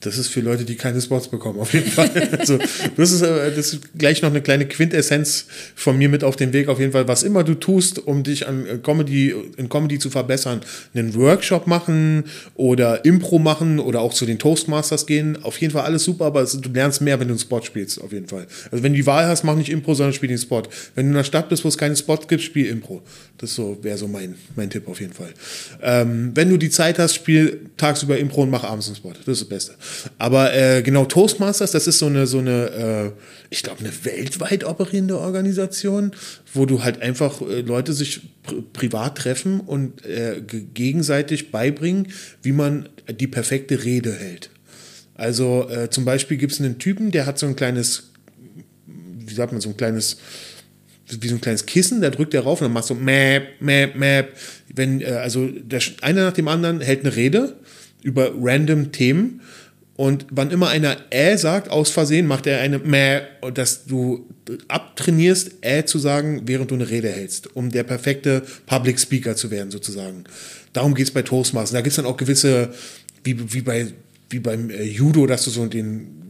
[0.00, 2.10] Das ist für Leute, die keine Spots bekommen, auf jeden Fall.
[2.38, 2.58] also,
[2.96, 6.54] das, ist, äh, das ist gleich noch eine kleine Quintessenz von mir mit auf den
[6.54, 6.68] Weg.
[6.68, 10.08] Auf jeden Fall, was immer du tust, um dich an äh, Comedy, in Comedy zu
[10.08, 10.62] verbessern,
[10.94, 15.44] einen Workshop machen oder Impro machen oder auch zu den Toastmasters gehen.
[15.44, 18.12] Auf jeden Fall alles super, aber du lernst mehr, wenn du einen Spot spielst, auf
[18.12, 18.46] jeden Fall.
[18.70, 20.62] Also, wenn du die Wahl hast, mach nicht Impro, sondern spiel den Spot.
[20.94, 23.02] Wenn du in einer Stadt bist, wo es keinen Spot gibt, spiel Impro.
[23.36, 25.34] Das so, wäre so mein, mein Tipp auf jeden Fall.
[25.82, 29.12] Ähm, wenn du die Zeit hast, spiel tagsüber Impro und mach abends einen Spot.
[29.12, 29.74] Das ist das Beste.
[30.18, 34.64] Aber äh, genau, Toastmasters, das ist so eine, so eine, äh, ich glaube, eine weltweit
[34.64, 36.12] operierende Organisation,
[36.54, 42.08] wo du halt einfach äh, Leute sich pr privat treffen und äh, gegenseitig beibringen,
[42.42, 44.50] wie man die perfekte Rede hält.
[45.20, 48.10] Also äh, zum Beispiel gibt es einen Typen, der hat so ein kleines,
[48.86, 50.16] wie sagt man, so ein kleines,
[51.10, 53.96] wie so ein kleines Kissen, da drückt er rauf und dann macht so Map, Map,
[53.96, 54.32] Map.
[54.74, 57.56] Wenn, äh, also der, einer nach dem anderen hält eine Rede
[58.02, 59.42] über random Themen
[60.00, 63.20] und wann immer einer Ä sagt, aus Versehen, macht er eine Mäh,
[63.52, 64.26] dass du
[64.66, 69.50] abtrainierst, Ä zu sagen, während du eine Rede hältst, um der perfekte Public Speaker zu
[69.50, 70.24] werden, sozusagen.
[70.72, 71.72] Darum geht es bei Toastmasters.
[71.72, 72.72] Da gibt es dann auch gewisse,
[73.24, 73.88] wie, wie, bei,
[74.30, 76.29] wie beim äh, Judo, dass du so den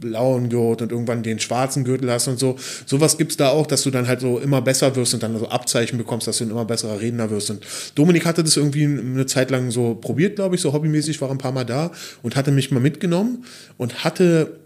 [0.00, 2.56] blauen Gurt und irgendwann den schwarzen Gürtel hast und so.
[2.86, 5.38] Sowas gibt es da auch, dass du dann halt so immer besser wirst und dann
[5.38, 7.50] so Abzeichen bekommst, dass du ein immer besserer Redner wirst.
[7.50, 11.30] Und Dominik hatte das irgendwie eine Zeit lang so probiert, glaube ich, so hobbymäßig, war
[11.30, 11.90] ein paar Mal da
[12.22, 13.44] und hatte mich mal mitgenommen
[13.76, 14.58] und hatte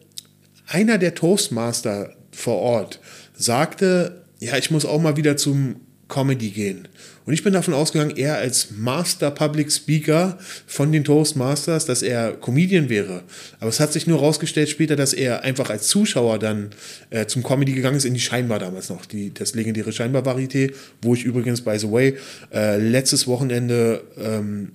[0.66, 3.00] einer der Toastmaster vor Ort
[3.34, 5.76] sagte, ja, ich muss auch mal wieder zum
[6.08, 6.88] Comedy gehen.
[7.28, 12.32] Und ich bin davon ausgegangen, er als Master Public Speaker von den Toastmasters, dass er
[12.32, 13.22] Comedian wäre.
[13.60, 16.70] Aber es hat sich nur herausgestellt später, dass er einfach als Zuschauer dann
[17.10, 21.12] äh, zum Comedy gegangen ist, in die Scheinbar damals noch, die, das legendäre Scheinbar-Varieté, wo
[21.12, 22.16] ich übrigens, by the way,
[22.50, 24.72] äh, letztes Wochenende ähm,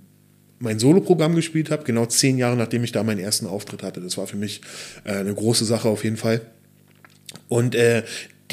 [0.59, 3.99] mein Soloprogramm gespielt habe, genau zehn Jahre nachdem ich da meinen ersten Auftritt hatte.
[3.99, 4.61] Das war für mich
[5.05, 6.41] äh, eine große Sache auf jeden Fall.
[7.47, 8.03] Und äh,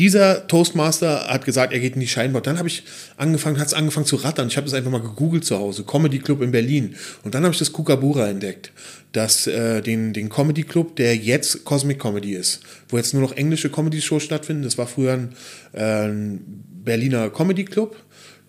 [0.00, 2.40] dieser Toastmaster hat gesagt, er geht in die Scheinbau.
[2.40, 2.84] Dann habe ich
[3.18, 4.48] angefangen, hat es angefangen zu rattern.
[4.48, 6.96] Ich habe es einfach mal gegoogelt zu Hause, Comedy Club in Berlin.
[7.22, 8.72] Und dann habe ich das Kukabura entdeckt,
[9.12, 13.32] das, äh, den, den Comedy Club, der jetzt Cosmic Comedy ist, wo jetzt nur noch
[13.32, 14.62] englische Comedy-Shows stattfinden.
[14.62, 15.34] Das war früher ein,
[15.74, 17.94] äh, ein Berliner Comedy Club,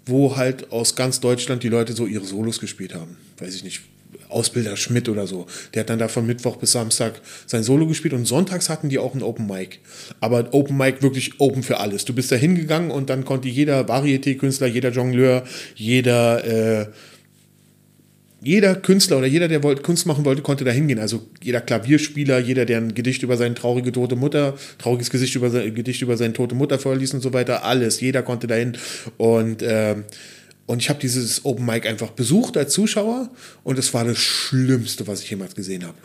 [0.06, 3.18] wo halt aus ganz Deutschland die Leute so ihre Solos gespielt haben.
[3.40, 3.82] Weiß ich nicht,
[4.32, 5.48] Ausbilder Schmidt oder so.
[5.74, 9.00] Der hat dann da von Mittwoch bis Samstag sein Solo gespielt und sonntags hatten die
[9.00, 9.80] auch ein Open Mic.
[10.20, 12.06] Aber Open Mic wirklich open für alles.
[12.06, 15.44] Du bist da hingegangen und dann konnte jeder Varieté-Künstler, jeder Jongleur,
[15.76, 16.44] jeder,
[16.82, 16.86] äh,
[18.44, 20.98] jeder Künstler oder jeder, der wollte, Kunst machen wollte, konnte da hingehen.
[20.98, 25.50] Also jeder Klavierspieler, jeder, der ein Gedicht über seine traurige tote Mutter, trauriges Gesicht über,
[25.50, 28.02] Gedicht über seine tote Mutter vorliest und so weiter, alles.
[28.02, 28.78] Jeder konnte da hin.
[29.18, 29.98] Und äh,
[30.72, 33.30] und ich habe dieses Open Mic einfach besucht als Zuschauer
[33.66, 35.98] und es war das Schlimmste, was ich jemals gesehen habe.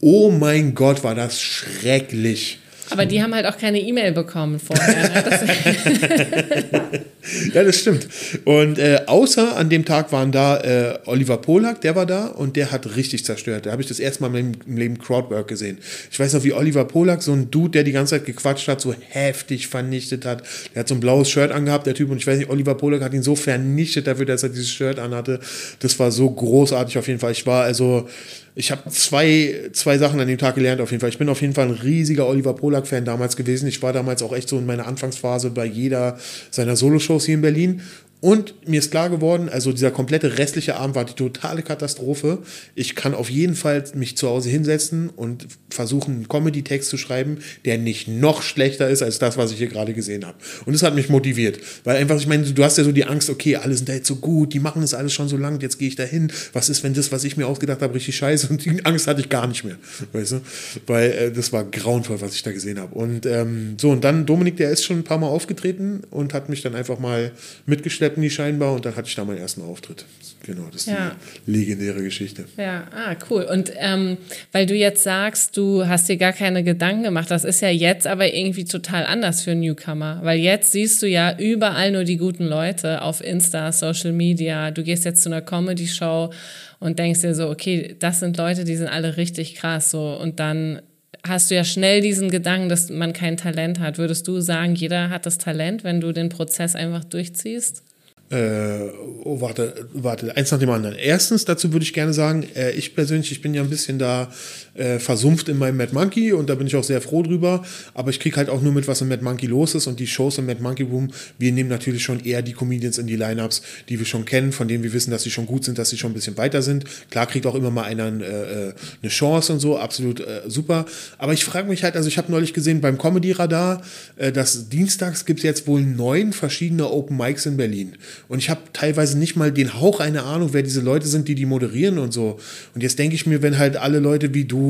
[0.00, 2.58] Oh mein Gott, war das schrecklich.
[2.90, 5.08] Aber die haben halt auch keine E-Mail bekommen vorher.
[5.08, 7.00] Ne?
[7.54, 8.08] ja, das stimmt.
[8.44, 12.56] Und äh, außer an dem Tag waren da äh, Oliver Polak, der war da und
[12.56, 13.66] der hat richtig zerstört.
[13.66, 15.78] Da habe ich das erste Mal im, im Leben Crowdwork gesehen.
[16.10, 18.80] Ich weiß noch, wie Oliver Polak, so ein Dude, der die ganze Zeit gequatscht hat,
[18.80, 20.42] so heftig vernichtet hat.
[20.74, 22.10] Der hat so ein blaues Shirt angehabt, der Typ.
[22.10, 24.98] Und ich weiß nicht, Oliver Polak hat ihn so vernichtet dafür, dass er dieses Shirt
[24.98, 25.40] anhatte.
[25.80, 27.32] Das war so großartig auf jeden Fall.
[27.32, 28.08] Ich war also
[28.56, 31.10] ich habe zwei, zwei Sachen an dem Tag gelernt auf jeden Fall.
[31.10, 33.66] Ich bin auf jeden Fall ein riesiger Oliver Polak-Fan damals gewesen.
[33.66, 36.18] Ich war damals auch echt so in meiner Anfangsphase bei jeder
[36.50, 37.82] seiner Soloshows hier in Berlin.
[38.24, 42.38] Und mir ist klar geworden, also dieser komplette restliche Abend war die totale Katastrophe.
[42.74, 47.40] Ich kann auf jeden Fall mich zu Hause hinsetzen und versuchen, einen Comedy-Text zu schreiben,
[47.66, 50.38] der nicht noch schlechter ist als das, was ich hier gerade gesehen habe.
[50.64, 51.58] Und das hat mich motiviert.
[51.84, 54.06] Weil einfach, ich meine, du hast ja so die Angst, okay, alle sind da jetzt
[54.06, 56.32] so gut, die machen das alles schon so lang, jetzt gehe ich da hin.
[56.54, 58.48] Was ist, wenn das, was ich mir ausgedacht habe, richtig scheiße?
[58.48, 59.76] Und die Angst hatte ich gar nicht mehr.
[60.14, 60.40] Weißt du?
[60.86, 62.94] Weil äh, das war grauenvoll, was ich da gesehen habe.
[62.94, 66.48] Und ähm, so, und dann Dominik, der ist schon ein paar Mal aufgetreten und hat
[66.48, 67.30] mich dann einfach mal
[67.66, 70.04] mitgeschleppt hatten die scheinbar und dann hatte ich da meinen ersten Auftritt.
[70.44, 71.16] Genau, das ist ja.
[71.46, 72.44] die legendäre Geschichte.
[72.56, 73.42] Ja, ah, cool.
[73.42, 74.18] Und ähm,
[74.52, 78.06] weil du jetzt sagst, du hast dir gar keine Gedanken gemacht, das ist ja jetzt
[78.06, 82.44] aber irgendwie total anders für Newcomer, weil jetzt siehst du ja überall nur die guten
[82.44, 84.70] Leute auf Insta, Social Media.
[84.70, 86.30] Du gehst jetzt zu einer Comedy-Show
[86.78, 90.38] und denkst dir so, okay, das sind Leute, die sind alle richtig krass, so und
[90.38, 90.80] dann
[91.26, 93.96] hast du ja schnell diesen Gedanken, dass man kein Talent hat.
[93.96, 97.82] Würdest du sagen, jeder hat das Talent, wenn du den Prozess einfach durchziehst?
[98.30, 98.90] Äh,
[99.22, 100.96] oh, warte, warte, eins nach dem anderen.
[100.96, 104.30] Erstens, dazu würde ich gerne sagen, äh, ich persönlich, ich bin ja ein bisschen da
[104.74, 107.64] äh, versumpft in meinem Mad Monkey und da bin ich auch sehr froh drüber.
[107.94, 110.06] Aber ich kriege halt auch nur mit, was im Mad Monkey los ist und die
[110.06, 111.10] Shows im Mad Monkey Room.
[111.38, 114.68] Wir nehmen natürlich schon eher die Comedians in die Lineups, die wir schon kennen, von
[114.68, 116.84] denen wir wissen, dass sie schon gut sind, dass sie schon ein bisschen weiter sind.
[117.10, 120.86] Klar kriegt auch immer mal einer äh, äh eine Chance und so, absolut äh, super.
[121.18, 123.82] Aber ich frage mich halt, also ich habe neulich gesehen beim Comedy Radar,
[124.16, 127.96] äh, dass dienstags gibt es jetzt wohl neun verschiedene Open Mics in Berlin.
[128.28, 131.34] Und ich habe teilweise nicht mal den Hauch eine Ahnung, wer diese Leute sind, die
[131.34, 132.38] die moderieren und so.
[132.74, 134.63] Und jetzt denke ich mir, wenn halt alle Leute wie du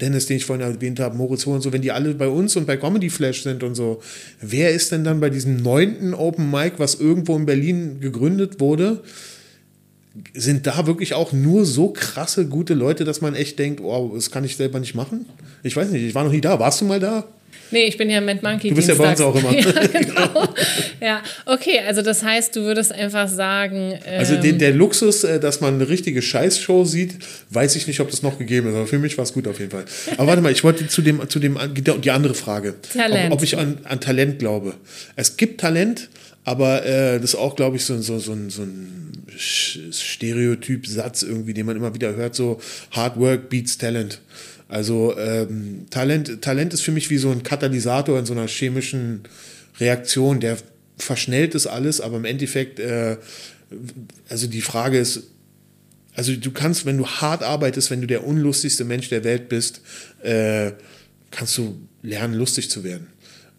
[0.00, 2.56] Dennis, den ich vorhin erwähnt habe, Moritz Hoh und so, wenn die alle bei uns
[2.56, 4.00] und bei Comedy Flash sind und so,
[4.40, 9.02] wer ist denn dann bei diesem neunten Open Mic, was irgendwo in Berlin gegründet wurde?
[10.34, 14.30] Sind da wirklich auch nur so krasse, gute Leute, dass man echt denkt, oh, das
[14.30, 15.26] kann ich selber nicht machen?
[15.62, 16.58] Ich weiß nicht, ich war noch nie da.
[16.58, 17.26] Warst du mal da?
[17.70, 18.68] Nee, ich bin ja Mad Monkey.
[18.68, 19.20] Du bist Dienstags.
[19.20, 19.58] ja bei uns auch immer.
[19.92, 20.48] ja, genau.
[21.00, 23.98] ja, okay, also das heißt, du würdest einfach sagen.
[24.04, 27.14] Ähm, also den, der Luxus, äh, dass man eine richtige Scheißshow sieht,
[27.50, 29.58] weiß ich nicht, ob das noch gegeben ist, aber für mich war es gut auf
[29.58, 29.84] jeden Fall.
[30.16, 32.74] Aber warte mal, ich wollte zu dem, zu dem die andere Frage.
[32.92, 33.32] Talent.
[33.32, 34.74] Ob, ob ich an, an Talent glaube.
[35.16, 36.08] Es gibt Talent,
[36.44, 41.66] aber äh, das ist auch, glaube ich, so, so, so, so ein Stereotyp-Satz irgendwie, den
[41.66, 42.60] man immer wieder hört, so
[42.92, 44.20] Hard Work beats Talent.
[44.68, 49.22] Also ähm, Talent, Talent ist für mich wie so ein Katalysator in so einer chemischen
[49.78, 50.56] Reaktion, der
[50.98, 53.16] verschnellt das alles, aber im Endeffekt, äh,
[54.28, 55.24] also die Frage ist,
[56.14, 59.82] also du kannst, wenn du hart arbeitest, wenn du der unlustigste Mensch der Welt bist,
[60.22, 60.72] äh,
[61.30, 63.08] kannst du lernen, lustig zu werden.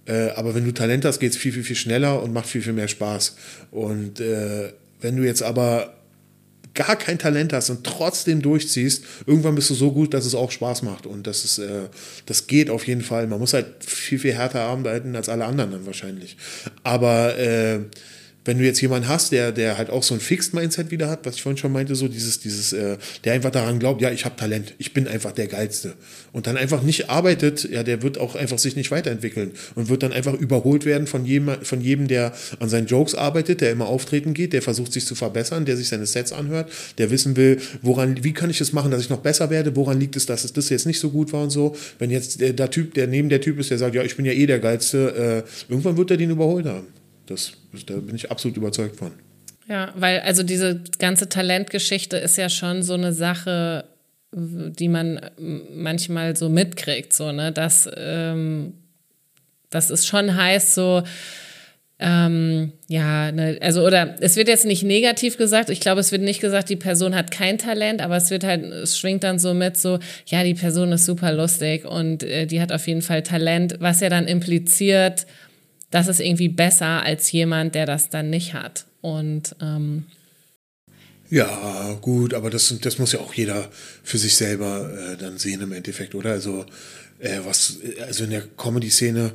[0.05, 2.61] Äh, aber wenn du Talent hast, geht es viel, viel, viel schneller und macht viel,
[2.61, 3.35] viel mehr Spaß.
[3.71, 5.96] Und äh, wenn du jetzt aber
[6.77, 10.51] gar kein Talent hast und trotzdem durchziehst, irgendwann bist du so gut, dass es auch
[10.51, 11.05] Spaß macht.
[11.05, 11.89] Und das ist, äh,
[12.27, 13.27] das geht auf jeden Fall.
[13.27, 16.37] Man muss halt viel, viel härter arbeiten als alle anderen dann wahrscheinlich.
[16.83, 17.79] Aber äh,
[18.47, 21.35] wenn du jetzt jemanden hast, der, der halt auch so ein Fixed-Mindset wieder hat, was
[21.35, 24.37] ich vorhin schon meinte, so dieses, dieses, äh, der einfach daran glaubt, ja, ich habe
[24.37, 25.95] Talent, ich bin einfach der Geilste.
[26.31, 30.01] Und dann einfach nicht arbeitet, ja, der wird auch einfach sich nicht weiterentwickeln und wird
[30.01, 33.87] dann einfach überholt werden von jedem, von jedem, der an seinen Jokes arbeitet, der immer
[33.87, 37.59] auftreten geht, der versucht sich zu verbessern, der sich seine Sets anhört, der wissen will,
[37.81, 40.45] woran, wie kann ich es machen, dass ich noch besser werde, woran liegt es, dass
[40.45, 41.75] es das jetzt nicht so gut war und so.
[41.99, 44.25] Wenn jetzt der, der Typ, der neben der Typ ist, der sagt, ja, ich bin
[44.25, 46.87] ja eh der Geilste, äh, irgendwann wird er den überholt haben.
[47.27, 47.53] Das,
[47.85, 49.11] da bin ich absolut überzeugt von.
[49.67, 53.85] Ja, weil also diese ganze Talentgeschichte ist ja schon so eine Sache,
[54.31, 55.19] die man
[55.73, 58.73] manchmal so mitkriegt, so, ne, dass ähm,
[59.69, 61.03] das ist schon heißt, so,
[61.99, 66.21] ähm, ja, ne, also oder es wird jetzt nicht negativ gesagt, ich glaube, es wird
[66.21, 69.53] nicht gesagt, die Person hat kein Talent, aber es wird halt, es schwingt dann so
[69.53, 73.23] mit so, ja, die Person ist super lustig und äh, die hat auf jeden Fall
[73.23, 75.25] Talent, was ja dann impliziert,
[75.91, 78.85] das ist irgendwie besser als jemand, der das dann nicht hat.
[79.01, 80.05] Und ähm
[81.29, 83.69] ja, gut, aber das, das muss ja auch jeder
[84.03, 86.31] für sich selber äh, dann sehen im Endeffekt, oder?
[86.31, 86.65] Also,
[87.19, 89.33] äh, was, also in der Comedy-Szene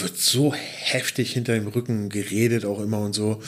[0.00, 3.40] wird so heftig hinter dem Rücken geredet, auch immer und so.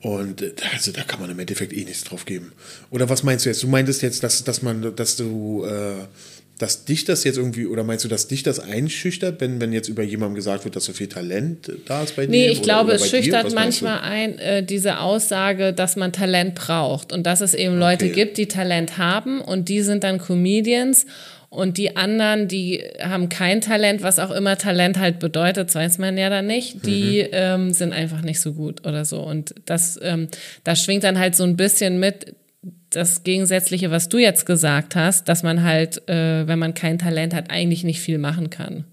[0.00, 2.52] Und äh, also da kann man im Endeffekt eh nichts drauf geben.
[2.90, 3.62] Oder was meinst du jetzt?
[3.62, 6.06] Du meintest jetzt, dass, dass man, dass du äh,
[6.60, 9.88] dass dich das jetzt irgendwie, oder meinst du, dass dich das einschüchtert, wenn, wenn jetzt
[9.88, 12.30] über jemandem gesagt wird, dass so viel Talent da ist bei dir?
[12.30, 16.56] Nee, ich oder, glaube, oder es schüchtert manchmal ein, äh, diese Aussage, dass man Talent
[16.56, 17.80] braucht und dass es eben okay.
[17.80, 21.06] Leute gibt, die Talent haben und die sind dann Comedians
[21.48, 25.96] und die anderen, die haben kein Talent, was auch immer Talent halt bedeutet, das weiß
[25.96, 27.28] man ja dann nicht, die mhm.
[27.32, 29.22] ähm, sind einfach nicht so gut oder so.
[29.22, 30.28] Und das, ähm,
[30.62, 32.34] das schwingt dann halt so ein bisschen mit,
[32.90, 37.34] das Gegensätzliche, was du jetzt gesagt hast, dass man halt, äh, wenn man kein Talent
[37.34, 38.84] hat, eigentlich nicht viel machen kann.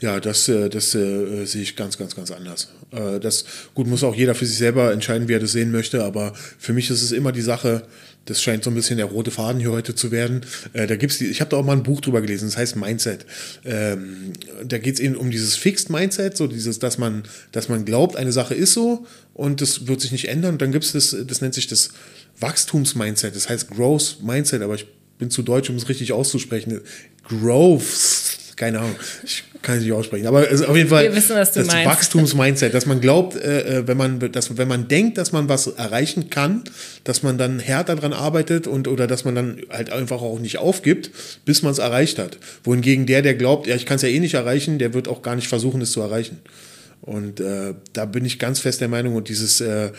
[0.00, 2.68] Ja, das, äh, das äh, sehe ich ganz, ganz, ganz anders.
[2.90, 6.04] Äh, das, gut, muss auch jeder für sich selber entscheiden, wie er das sehen möchte,
[6.04, 7.84] aber für mich ist es immer die Sache,
[8.26, 10.42] das scheint so ein bisschen der rote Faden hier heute zu werden.
[10.72, 12.76] Äh, da gibt's die, ich habe da auch mal ein Buch drüber gelesen, das heißt
[12.76, 13.26] Mindset.
[13.64, 14.32] Ähm,
[14.64, 18.16] da geht es eben um dieses Fixed Mindset, so dieses, dass man, dass man glaubt,
[18.16, 20.54] eine Sache ist so und das wird sich nicht ändern.
[20.54, 21.90] Und dann gibt es das, das nennt sich das
[22.40, 24.86] Wachstumsmindset, das heißt Growth Mindset, aber ich
[25.18, 26.80] bin zu deutsch, um es richtig auszusprechen.
[27.22, 28.94] Growth keine Ahnung,
[29.24, 30.26] ich kann es nicht aussprechen.
[30.26, 31.86] Aber es ist auf jeden Fall wissen, das meinst.
[31.86, 35.66] Wachstumsmindset, dass man glaubt, äh, äh, wenn man, dass, wenn man denkt, dass man was
[35.66, 36.64] erreichen kann,
[37.04, 40.58] dass man dann härter daran arbeitet und oder dass man dann halt einfach auch nicht
[40.58, 41.10] aufgibt,
[41.44, 42.38] bis man es erreicht hat.
[42.62, 45.22] Wohingegen der, der glaubt, ja, ich kann es ja eh nicht erreichen, der wird auch
[45.22, 46.38] gar nicht versuchen, es zu erreichen.
[47.00, 49.90] Und äh, da bin ich ganz fest der Meinung und dieses äh,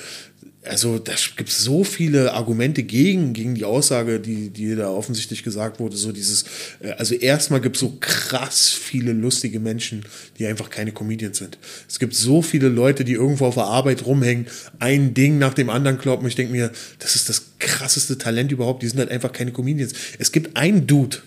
[0.68, 5.44] also da gibt es so viele Argumente gegen, gegen die Aussage, die, die da offensichtlich
[5.44, 5.96] gesagt wurde.
[5.96, 6.46] So dieses,
[6.80, 10.06] äh, also erstmal gibt es so krass viele lustige Menschen,
[10.38, 11.58] die einfach keine Comedians sind.
[11.88, 14.48] Es gibt so viele Leute, die irgendwo auf der Arbeit rumhängen,
[14.80, 16.28] ein Ding nach dem anderen kloppen.
[16.28, 18.84] Ich denke mir, das ist das krasseste Talent überhaupt.
[18.84, 19.94] Die sind halt einfach keine Comedians.
[20.20, 21.18] Es gibt einen Dude,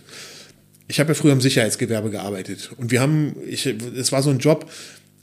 [0.90, 4.38] ich habe ja früher im Sicherheitsgewerbe gearbeitet und wir haben, ich, es war so ein
[4.38, 4.70] Job,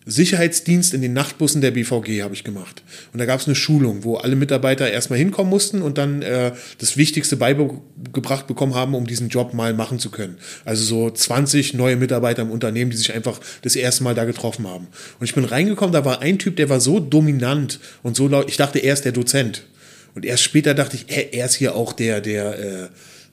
[0.06, 2.84] Sicherheitsdienst in den Nachtbussen der BVG habe ich gemacht.
[3.12, 6.52] Und da gab es eine Schulung, wo alle Mitarbeiter erstmal hinkommen mussten und dann äh,
[6.78, 10.38] das Wichtigste beigebracht bekommen haben, um diesen Job mal machen zu können.
[10.64, 14.68] Also so 20 neue Mitarbeiter im Unternehmen, die sich einfach das erste Mal da getroffen
[14.68, 14.88] haben.
[15.20, 18.48] Und ich bin reingekommen, da war ein Typ, der war so dominant und so laut,
[18.48, 19.66] ich dachte, er ist der Dozent.
[20.14, 22.88] Und erst später dachte ich, er, er ist hier auch der, der, äh,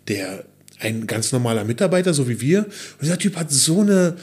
[0.08, 0.44] der,
[0.80, 2.64] ein ganz normaler Mitarbeiter, so wie wir.
[2.64, 4.16] Und dieser Typ hat so eine,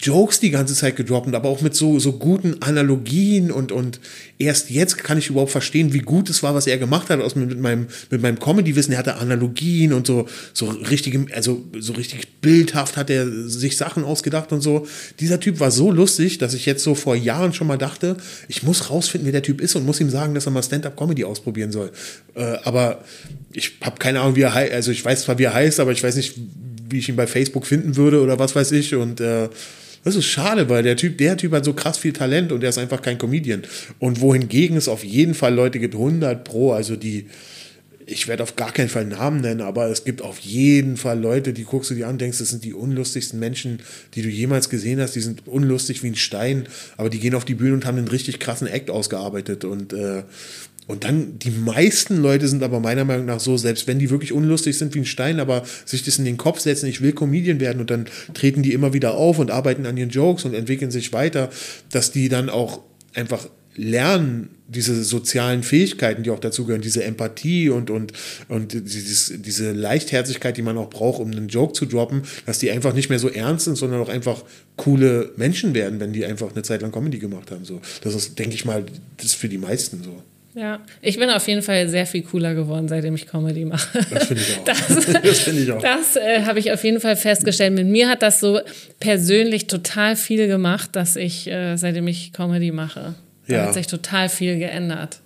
[0.00, 4.00] Jokes die ganze Zeit gedroppt, aber auch mit so, so guten Analogien und, und
[4.38, 7.36] erst jetzt kann ich überhaupt verstehen, wie gut es war, was er gemacht hat aus,
[7.36, 8.92] mit, meinem, mit meinem Comedy-Wissen.
[8.92, 14.04] Er hatte Analogien und so, so richtige, also so richtig bildhaft hat er sich Sachen
[14.04, 14.86] ausgedacht und so.
[15.20, 18.16] Dieser Typ war so lustig, dass ich jetzt so vor Jahren schon mal dachte,
[18.48, 21.24] ich muss rausfinden, wer der Typ ist und muss ihm sagen, dass er mal Stand-Up-Comedy
[21.24, 21.92] ausprobieren soll.
[22.34, 23.04] Äh, aber
[23.52, 25.92] ich habe keine Ahnung, wie er heißt, also ich weiß zwar, wie er heißt, aber
[25.92, 26.34] ich weiß nicht,
[26.88, 29.50] wie ich ihn bei Facebook finden würde oder was weiß ich und äh,
[30.04, 32.70] das ist schade, weil der Typ, der Typ hat so krass viel Talent und er
[32.70, 33.62] ist einfach kein Comedian.
[33.98, 37.26] Und wohingegen es auf jeden Fall Leute gibt, 100 pro, also die,
[38.06, 41.52] ich werde auf gar keinen Fall Namen nennen, aber es gibt auf jeden Fall Leute,
[41.52, 43.80] die guckst du dir an, denkst, das sind die unlustigsten Menschen,
[44.14, 45.14] die du jemals gesehen hast.
[45.14, 48.08] Die sind unlustig wie ein Stein, aber die gehen auf die Bühne und haben einen
[48.08, 49.64] richtig krassen Act ausgearbeitet.
[49.64, 50.24] Und äh,
[50.92, 54.30] und dann, die meisten Leute sind aber meiner Meinung nach so, selbst wenn die wirklich
[54.30, 57.60] unlustig sind wie ein Stein, aber sich das in den Kopf setzen, ich will Comedian
[57.60, 60.90] werden und dann treten die immer wieder auf und arbeiten an ihren Jokes und entwickeln
[60.90, 61.48] sich weiter,
[61.90, 62.80] dass die dann auch
[63.14, 68.12] einfach lernen, diese sozialen Fähigkeiten, die auch dazugehören, diese Empathie und, und,
[68.48, 72.70] und dieses, diese Leichtherzigkeit, die man auch braucht, um einen Joke zu droppen, dass die
[72.70, 74.44] einfach nicht mehr so ernst sind, sondern auch einfach
[74.76, 77.64] coole Menschen werden, wenn die einfach eine Zeit lang Comedy gemacht haben.
[77.64, 77.80] So.
[78.02, 78.84] Das ist, denke ich mal,
[79.16, 80.22] das ist für die meisten so.
[80.54, 84.00] Ja, ich bin auf jeden Fall sehr viel cooler geworden, seitdem ich Comedy mache.
[84.10, 84.64] Das finde ich auch.
[84.64, 84.86] Das,
[85.22, 85.80] das finde ich auch.
[85.80, 87.72] Das äh, habe ich auf jeden Fall festgestellt.
[87.72, 88.60] Mit mir hat das so
[89.00, 93.14] persönlich total viel gemacht, dass ich, äh, seitdem ich Comedy mache,
[93.48, 93.66] da Ja.
[93.66, 95.20] hat sich total viel geändert.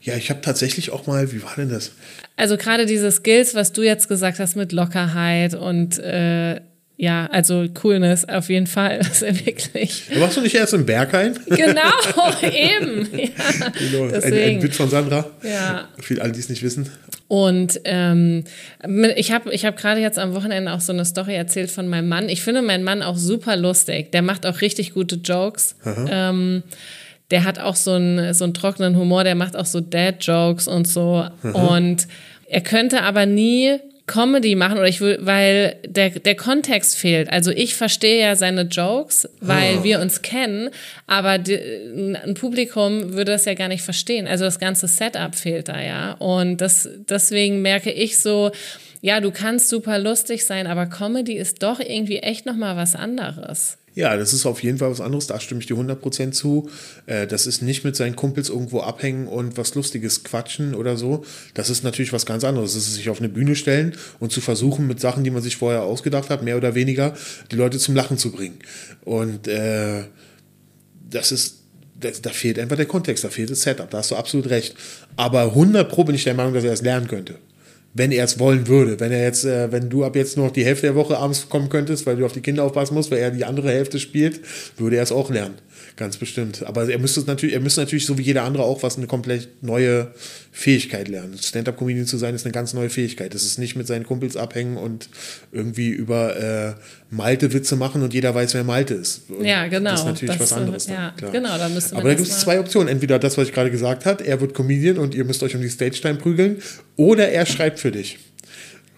[0.00, 1.92] Ja, ich habe tatsächlich auch mal, wie war denn das?
[2.36, 6.60] Also gerade diese Skills, was du jetzt gesagt hast mit Lockerheit und äh,
[6.96, 8.98] ja, also Coolness auf jeden Fall.
[9.02, 10.04] Das ist wirklich.
[10.18, 11.38] Warst du nicht erst im Berghain?
[11.46, 11.90] Genau,
[12.42, 13.08] eben.
[13.12, 14.62] Ja, Genau, ein, ein.
[14.62, 15.26] Witz von Sandra.
[15.42, 15.88] Ja.
[15.98, 16.90] Für alle, die es nicht wissen.
[17.26, 18.44] Und ähm,
[19.16, 22.08] ich habe ich hab gerade jetzt am Wochenende auch so eine Story erzählt von meinem
[22.08, 22.28] Mann.
[22.28, 24.12] Ich finde meinen Mann auch super lustig.
[24.12, 25.74] Der macht auch richtig gute Jokes.
[26.08, 26.62] Ähm,
[27.30, 30.86] der hat auch so einen, so einen trockenen Humor, der macht auch so Dad-Jokes und
[30.86, 31.24] so.
[31.42, 32.06] Und
[32.46, 37.30] er könnte aber nie Comedy machen oder ich will, weil der, der Kontext fehlt.
[37.30, 40.68] Also ich verstehe ja seine Jokes, weil wir uns kennen,
[41.06, 44.26] aber die, ein Publikum würde das ja gar nicht verstehen.
[44.26, 46.12] Also das ganze Setup fehlt da ja.
[46.12, 48.50] Und das, deswegen merke ich so,
[49.00, 53.78] ja, du kannst super lustig sein, aber Comedy ist doch irgendwie echt nochmal was anderes.
[53.94, 56.68] Ja, das ist auf jeden Fall was anderes, da stimme ich dir 100% zu.
[57.06, 61.24] Äh, Das ist nicht mit seinen Kumpels irgendwo abhängen und was Lustiges quatschen oder so.
[61.54, 62.74] Das ist natürlich was ganz anderes.
[62.74, 65.56] Das ist sich auf eine Bühne stellen und zu versuchen, mit Sachen, die man sich
[65.56, 67.14] vorher ausgedacht hat, mehr oder weniger,
[67.52, 68.58] die Leute zum Lachen zu bringen.
[69.04, 70.04] Und äh,
[71.08, 71.60] das ist,
[72.00, 74.74] da, fehlt einfach der Kontext, da fehlt das Setup, da hast du absolut recht.
[75.16, 77.36] Aber 100 Pro bin ich der Meinung, dass er es lernen könnte.
[77.94, 78.98] Wenn er es wollen würde.
[79.00, 81.48] Wenn er jetzt, äh, wenn du ab jetzt nur noch die Hälfte der Woche abends
[81.48, 84.40] kommen könntest, weil du auf die Kinder aufpassen musst, weil er die andere Hälfte spielt,
[84.76, 85.54] würde er es auch lernen.
[85.96, 86.64] Ganz bestimmt.
[86.66, 89.48] Aber er müsste natürlich, er müsste natürlich so wie jeder andere auch was eine komplett
[89.62, 90.12] neue
[90.52, 91.38] Fähigkeit lernen.
[91.38, 93.34] Stand-up-Comedian zu sein ist eine ganz neue Fähigkeit.
[93.34, 95.08] Das ist nicht mit seinen Kumpels abhängen und
[95.52, 96.74] irgendwie über äh,
[97.10, 99.22] Malte-Witze machen und jeder weiß, wer Malte ist.
[99.28, 99.90] Und Ja, genau.
[99.90, 100.86] Das ist natürlich Das, was anderes.
[100.86, 101.30] ja, dann, klar.
[101.32, 102.88] genau, da müsste Aber da gibt es zwei Optionen.
[102.88, 105.62] Entweder das, was ich gerade gesagt habe, er wird Comedian und ihr müsst euch um
[105.62, 106.62] die Stage-Time prügeln,
[106.96, 108.18] oder er schreibt für dich.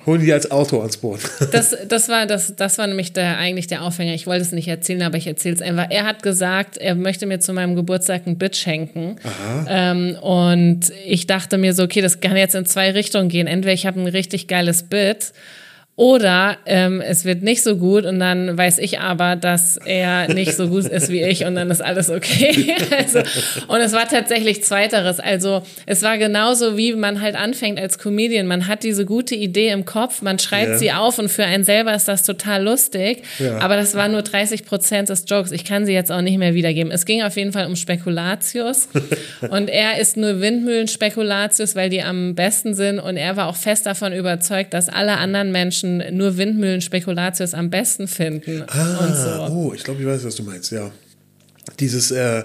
[0.07, 1.21] Holen die als Autor ans Boot.
[1.53, 4.15] Das, das, war, das, das war nämlich der, eigentlich der Aufhänger.
[4.15, 5.87] Ich wollte es nicht erzählen, aber ich erzähle es einfach.
[5.91, 9.17] Er hat gesagt, er möchte mir zu meinem Geburtstag ein Bit schenken.
[9.69, 13.47] Ähm, und ich dachte mir so, okay, das kann jetzt in zwei Richtungen gehen.
[13.47, 15.33] Entweder ich habe ein richtig geiles Bit
[15.99, 20.53] oder ähm, es wird nicht so gut und dann weiß ich aber, dass er nicht
[20.55, 22.75] so gut ist wie ich und dann ist alles okay.
[22.99, 23.21] also,
[23.67, 25.21] und es war tatsächlich zweiteres.
[25.21, 28.47] Also es war genauso, wie man halt anfängt als Comedian.
[28.47, 30.77] Man hat diese gute Idee im Kopf, man schreibt Ja.
[30.79, 33.23] sie auf und für einen selber ist das total lustig.
[33.39, 33.61] Ja.
[33.61, 35.51] Aber das war nur 30 Prozent des Jokes.
[35.51, 36.93] Ich kann sie jetzt auch nicht mehr wiedergeben.
[36.93, 38.91] Es ging auf jeden Fall um Spekulatius
[39.49, 43.87] und er ist nur Windmühlen-Spekulatius, weil die am besten sind und er war auch fest
[43.87, 49.53] davon überzeugt, dass alle anderen Menschen nur Windmühlen-Spekulatius am besten finden und Ah, so.
[49.55, 50.91] oh, ich glaube, ich weiß, was du meinst, ja.
[51.81, 52.45] Dieses, äh,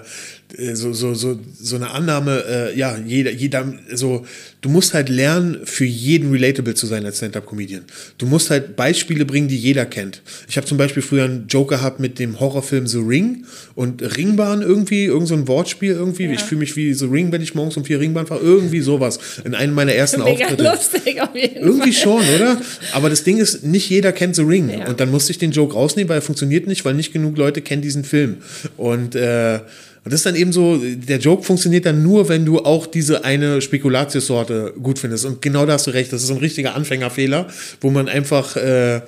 [0.74, 4.26] so, so, so, so eine Annahme, äh, ja, jeder, jeder, so,
[4.60, 7.84] du musst halt lernen, für jeden relatable zu sein als Stand-Up-Comedian.
[8.18, 10.20] Du musst halt Beispiele bringen, die jeder kennt.
[10.48, 14.62] Ich habe zum Beispiel früher einen Joke gehabt mit dem Horrorfilm The Ring und Ringbahn
[14.62, 16.30] irgendwie, irgend so ein Wortspiel irgendwie.
[16.32, 19.18] Ich fühle mich wie The Ring, wenn ich morgens um vier Ringbahn fahre, irgendwie sowas.
[19.44, 20.64] In einem meiner ersten Mega Auftritte.
[20.64, 21.62] lustig auf jeden Fall.
[21.62, 22.60] Irgendwie schon, oder?
[22.92, 24.70] Aber das Ding ist, nicht jeder kennt The Ring.
[24.70, 24.88] Ja.
[24.88, 27.62] Und dann musste ich den Joke rausnehmen, weil er funktioniert nicht, weil nicht genug Leute
[27.62, 28.36] kennen diesen Film.
[28.76, 29.60] Und, äh,
[30.04, 33.24] und das ist dann eben so, der Joke funktioniert dann nur, wenn du auch diese
[33.24, 35.24] eine Spekulatiussorte gut findest.
[35.24, 37.46] Und genau da hast du recht, das ist ein richtiger Anfängerfehler,
[37.80, 39.02] wo man einfach, äh,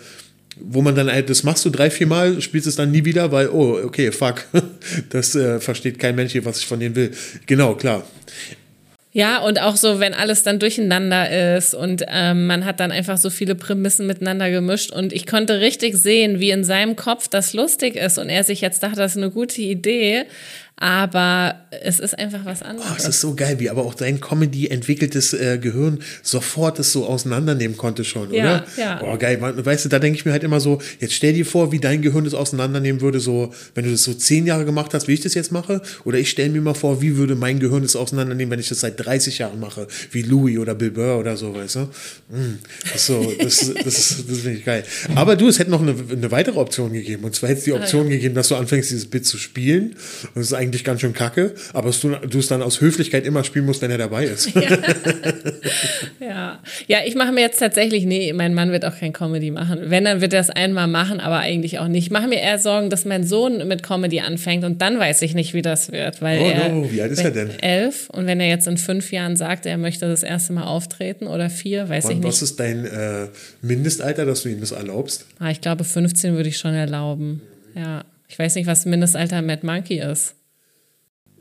[0.61, 3.33] wo man dann halt, das machst du drei, vier Mal, spielst es dann nie wieder,
[3.33, 4.45] weil, oh, okay, fuck,
[5.11, 7.11] das äh, versteht kein Mensch hier, was ich von denen will.
[7.47, 8.05] Genau, klar.
[9.17, 13.17] Ja, und auch so, wenn alles dann durcheinander ist und ähm, man hat dann einfach
[13.17, 17.53] so viele Prämissen miteinander gemischt und ich konnte richtig sehen, wie in seinem Kopf das
[17.53, 20.25] lustig ist und er sich jetzt dachte, das ist eine gute Idee,
[20.77, 22.99] aber es ist einfach was Oh, anderes.
[22.99, 27.07] es ist so geil, wie aber auch dein Comedy entwickeltes äh, Gehirn sofort das so
[27.07, 28.67] auseinandernehmen konnte schon, Ja, oder?
[28.77, 28.97] ja.
[28.99, 29.39] Boah, geil.
[29.41, 32.03] Weißt du, da denke ich mir halt immer so, jetzt stell dir vor, wie dein
[32.03, 35.21] Gehirn das auseinandernehmen würde, so, wenn du das so zehn Jahre gemacht hast, wie ich
[35.21, 38.51] das jetzt mache, oder ich stelle mir mal vor, wie würde mein Gehirn das auseinandernehmen,
[38.51, 41.77] wenn ich das seit 30 Jahren mache, wie Louis oder Bill Burr oder so, weißt
[41.77, 41.81] du?
[42.31, 42.59] Mm,
[42.93, 44.85] das so, das, das, ist- das finde ich geil.
[45.15, 47.73] Aber du, es hätte noch eine, eine weitere Option gegeben, und zwar hätte es die
[47.73, 49.95] Option gegeben, dass du anfängst, dieses Bit zu spielen,
[50.35, 53.67] und es ist eigentlich ganz schön kacke, aber du es dann aus Höflichkeit immer spielen
[53.67, 54.53] musst, wenn er dabei ist.
[54.55, 54.63] Ja,
[56.21, 56.59] ja.
[56.87, 59.79] ja ich mache mir jetzt tatsächlich, nee, mein Mann wird auch kein Comedy machen.
[59.87, 62.07] Wenn, dann wird er es einmal machen, aber eigentlich auch nicht.
[62.07, 65.35] Ich mache mir eher Sorgen, dass mein Sohn mit Comedy anfängt und dann weiß ich
[65.35, 66.23] nicht, wie das wird.
[66.23, 67.51] Weil oh er, no, wie alt ist er denn?
[67.61, 68.09] Elf.
[68.11, 71.51] Und wenn er jetzt in fünf Jahren sagt, er möchte das erste Mal auftreten oder
[71.51, 72.29] vier, weiß Wann, ich nicht.
[72.29, 73.29] Was ist dein äh,
[73.63, 75.27] Mindestalter, dass du ihm das erlaubst?
[75.39, 77.43] Ah, ich glaube, 15 würde ich schon erlauben.
[77.75, 78.05] Ja.
[78.29, 80.35] Ich weiß nicht, was Mindestalter Mad Monkey ist.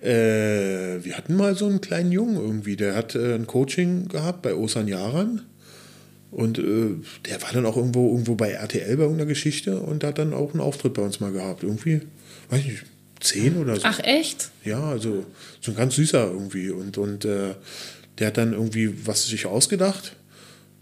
[0.04, 4.42] Äh, wir hatten mal so einen kleinen Jungen irgendwie, der hat äh, ein Coaching gehabt
[4.42, 5.44] bei Osan Yaran.
[6.30, 10.18] Und äh, der war dann auch irgendwo, irgendwo bei RTL bei irgendeiner Geschichte und hat
[10.18, 11.64] dann auch einen Auftritt bei uns mal gehabt.
[11.64, 12.02] Irgendwie,
[12.50, 12.86] weiß ich nicht,
[13.20, 13.82] zehn oder so.
[13.84, 14.50] Ach, echt?
[14.66, 15.26] Ja, also
[15.62, 16.72] so ein ganz süßer irgendwie.
[16.72, 17.54] Und, und äh,
[18.18, 20.16] der hat dann irgendwie was sich ausgedacht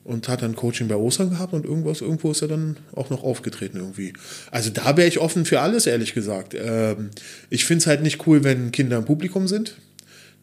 [0.04, 3.24] und hat dann Coaching bei Ostern gehabt und irgendwas, irgendwo ist er dann auch noch
[3.24, 4.14] aufgetreten irgendwie.
[4.49, 6.56] Also da wäre ich offen für alles, ehrlich gesagt.
[6.56, 7.12] Ähm,
[7.49, 9.76] ich finde es halt nicht cool, wenn Kinder im Publikum sind.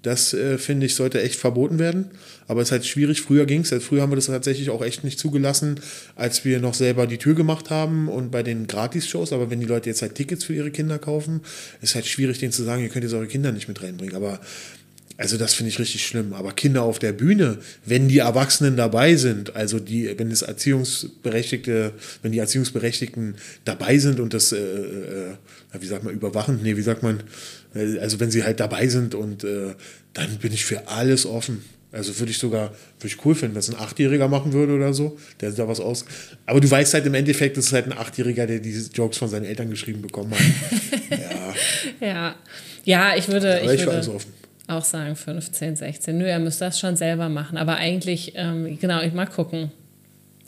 [0.03, 2.13] Das äh, finde ich sollte echt verboten werden.
[2.47, 3.21] Aber es ist halt schwierig.
[3.21, 3.73] Früher ging es.
[3.73, 5.81] Also früher haben wir das tatsächlich auch echt nicht zugelassen,
[6.15, 9.33] als wir noch selber die Tür gemacht haben und bei den Gratis-Shows.
[9.33, 11.41] Aber wenn die Leute jetzt halt Tickets für ihre Kinder kaufen,
[11.83, 14.15] ist halt schwierig, denen zu sagen, ihr könnt jetzt eure Kinder nicht mit reinbringen.
[14.15, 14.41] Aber
[15.19, 16.33] also das finde ich richtig schlimm.
[16.33, 21.93] Aber Kinder auf der Bühne, wenn die Erwachsenen dabei sind, also die, wenn es Erziehungsberechtigte,
[22.23, 25.35] wenn die Erziehungsberechtigten dabei sind und das, äh, äh,
[25.81, 27.25] wie sagt man, überwachen, nee, wie sagt man,
[27.75, 29.75] äh, also wenn sie halt dabei sind und äh,
[30.15, 31.65] dann bin ich für alles offen.
[31.91, 34.93] Also würde ich sogar, würde ich cool finden, wenn es ein Achtjähriger machen würde oder
[34.95, 36.05] so, der da was aus.
[36.47, 39.29] Aber du weißt halt im Endeffekt, das ist halt ein Achtjähriger, der diese Jokes von
[39.29, 40.41] seinen Eltern geschrieben bekommen hat.
[42.01, 42.07] ja.
[42.07, 42.37] ja.
[42.85, 43.57] Ja, ich würde.
[43.57, 44.38] Aber ich, ich würde, alles offen
[44.69, 46.17] auch sagen 15, 16.
[46.17, 47.57] Nö, er müsste das schon selber machen.
[47.57, 49.71] Aber eigentlich, ähm, genau, ich mal gucken.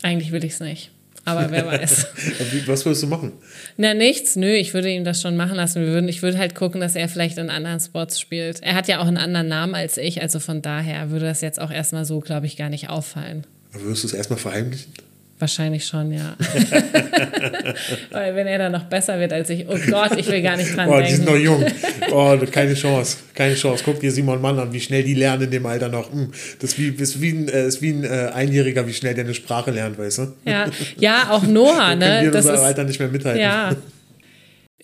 [0.03, 0.91] Eigentlich will ich es nicht.
[1.25, 2.07] Aber wer weiß.
[2.67, 3.33] Was würdest du machen?
[3.77, 4.37] Na, nichts.
[4.37, 5.83] Nö, ich würde ihm das schon machen lassen.
[5.83, 8.63] Wir würden, ich würde halt gucken, dass er vielleicht in anderen Spots spielt.
[8.63, 11.61] Er hat ja auch einen anderen Namen als ich, also von daher würde das jetzt
[11.61, 13.47] auch erstmal so, glaube ich, gar nicht auffallen.
[13.73, 14.93] Aber würdest du es erstmal verheimlichen?
[15.41, 16.37] Wahrscheinlich schon, ja.
[18.11, 20.77] Weil wenn er dann noch besser wird als ich, oh Gott, ich will gar nicht
[20.77, 21.09] dran oh, denken.
[21.09, 21.65] Die sind noch jung.
[22.13, 23.19] Oh, keine Chance.
[23.35, 23.83] Keine Chance.
[23.85, 26.13] Guck dir Simon Mann an, wie schnell die lernen in dem Alter noch.
[26.13, 29.15] Hm, das ist wie, ist wie ein, äh, ist wie ein äh, Einjähriger, wie schnell
[29.15, 30.33] der eine Sprache lernt, weißt du?
[30.45, 30.67] Ja,
[30.99, 32.21] ja auch Noah, ne?
[32.23, 33.41] Wir das ist, Alter nicht mehr mithalten.
[33.41, 33.77] Ja.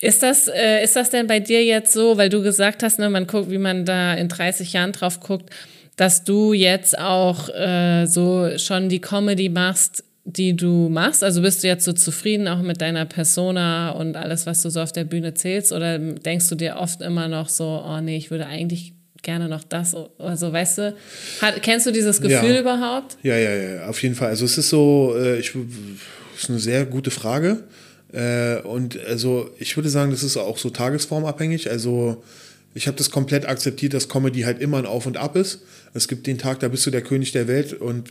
[0.00, 3.11] Ist das, äh, ist das denn bei dir jetzt so, weil du gesagt hast, ne,
[3.11, 5.50] man guckt, wie man da in 30 Jahren drauf guckt,
[5.96, 11.22] dass du jetzt auch äh, so schon die Comedy machst, die du machst?
[11.22, 14.81] Also bist du jetzt so zufrieden auch mit deiner Persona und alles, was du so
[14.81, 15.72] auf der Bühne zählst?
[15.72, 19.64] Oder denkst du dir oft immer noch so, oh nee, ich würde eigentlich gerne noch
[19.64, 20.95] das Also weißt du,
[21.41, 22.61] hat, kennst du dieses Gefühl ja.
[22.61, 23.16] überhaupt?
[23.22, 24.29] Ja, ja, ja, auf jeden Fall.
[24.29, 25.53] Also es ist so, äh, ich,
[26.37, 27.64] ist eine sehr gute Frage.
[28.12, 31.70] Äh, und also ich würde sagen, das ist auch so tagesformabhängig.
[31.70, 32.22] Also
[32.77, 35.62] ich habe das komplett akzeptiert, dass Comedy halt immer ein Auf und Ab ist.
[35.95, 38.11] Es gibt den Tag, da bist du der König der Welt und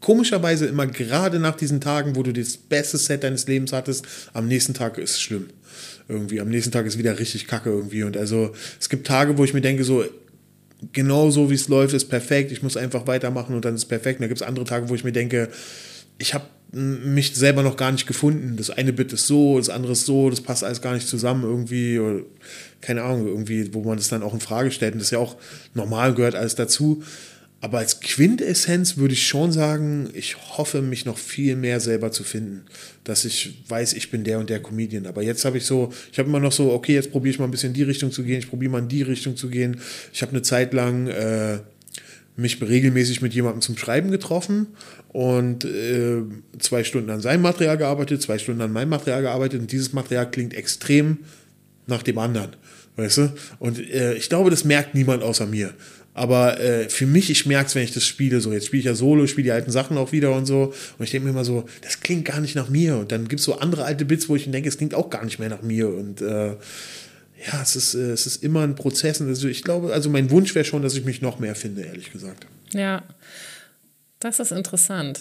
[0.00, 4.48] komischerweise immer gerade nach diesen Tagen, wo du das beste Set deines Lebens hattest, am
[4.48, 5.48] nächsten Tag ist es schlimm.
[6.08, 8.02] Irgendwie, am nächsten Tag ist wieder richtig kacke irgendwie.
[8.02, 10.02] Und also es gibt Tage, wo ich mir denke, so,
[10.94, 13.88] genau so wie es läuft, ist perfekt, ich muss einfach weitermachen und dann ist es
[13.88, 14.20] perfekt.
[14.20, 15.50] Und da gibt es andere Tage, wo ich mir denke,
[16.16, 18.56] ich habe mich selber noch gar nicht gefunden.
[18.56, 21.44] Das eine Bit ist so, das andere ist so, das passt alles gar nicht zusammen
[21.44, 21.98] irgendwie.
[21.98, 22.22] Oder,
[22.80, 24.92] keine Ahnung, irgendwie, wo man das dann auch in Frage stellt.
[24.92, 25.36] Und das ist ja auch
[25.74, 27.02] normal, gehört alles dazu.
[27.60, 32.22] Aber als Quintessenz würde ich schon sagen, ich hoffe, mich noch viel mehr selber zu
[32.22, 32.66] finden.
[33.02, 35.06] Dass ich weiß, ich bin der und der Comedian.
[35.06, 37.46] Aber jetzt habe ich so, ich habe immer noch so, okay, jetzt probiere ich mal
[37.46, 39.80] ein bisschen in die Richtung zu gehen, ich probiere mal in die Richtung zu gehen.
[40.12, 41.58] Ich habe eine Zeit lang äh,
[42.38, 44.68] mich regelmäßig mit jemandem zum Schreiben getroffen
[45.08, 46.22] und äh,
[46.58, 50.30] zwei Stunden an seinem Material gearbeitet, zwei Stunden an meinem Material gearbeitet und dieses Material
[50.30, 51.18] klingt extrem
[51.86, 52.50] nach dem anderen,
[52.96, 53.32] weißt du?
[53.58, 55.74] Und äh, ich glaube, das merkt niemand außer mir.
[56.14, 58.40] Aber äh, für mich, ich merke es, wenn ich das spiele.
[58.40, 60.74] So, jetzt spiele ich ja Solo, spiele die alten Sachen auch wieder und so.
[60.98, 62.96] Und ich denke mir immer so, das klingt gar nicht nach mir.
[62.96, 65.24] Und dann gibt es so andere alte Bits, wo ich denke, es klingt auch gar
[65.24, 65.88] nicht mehr nach mir.
[65.88, 66.56] Und äh,
[67.46, 69.20] ja, es ist, äh, es ist immer ein Prozess.
[69.20, 71.82] Und also ich glaube, also mein Wunsch wäre schon, dass ich mich noch mehr finde,
[71.82, 72.46] ehrlich gesagt.
[72.72, 73.02] Ja,
[74.18, 75.20] das ist interessant.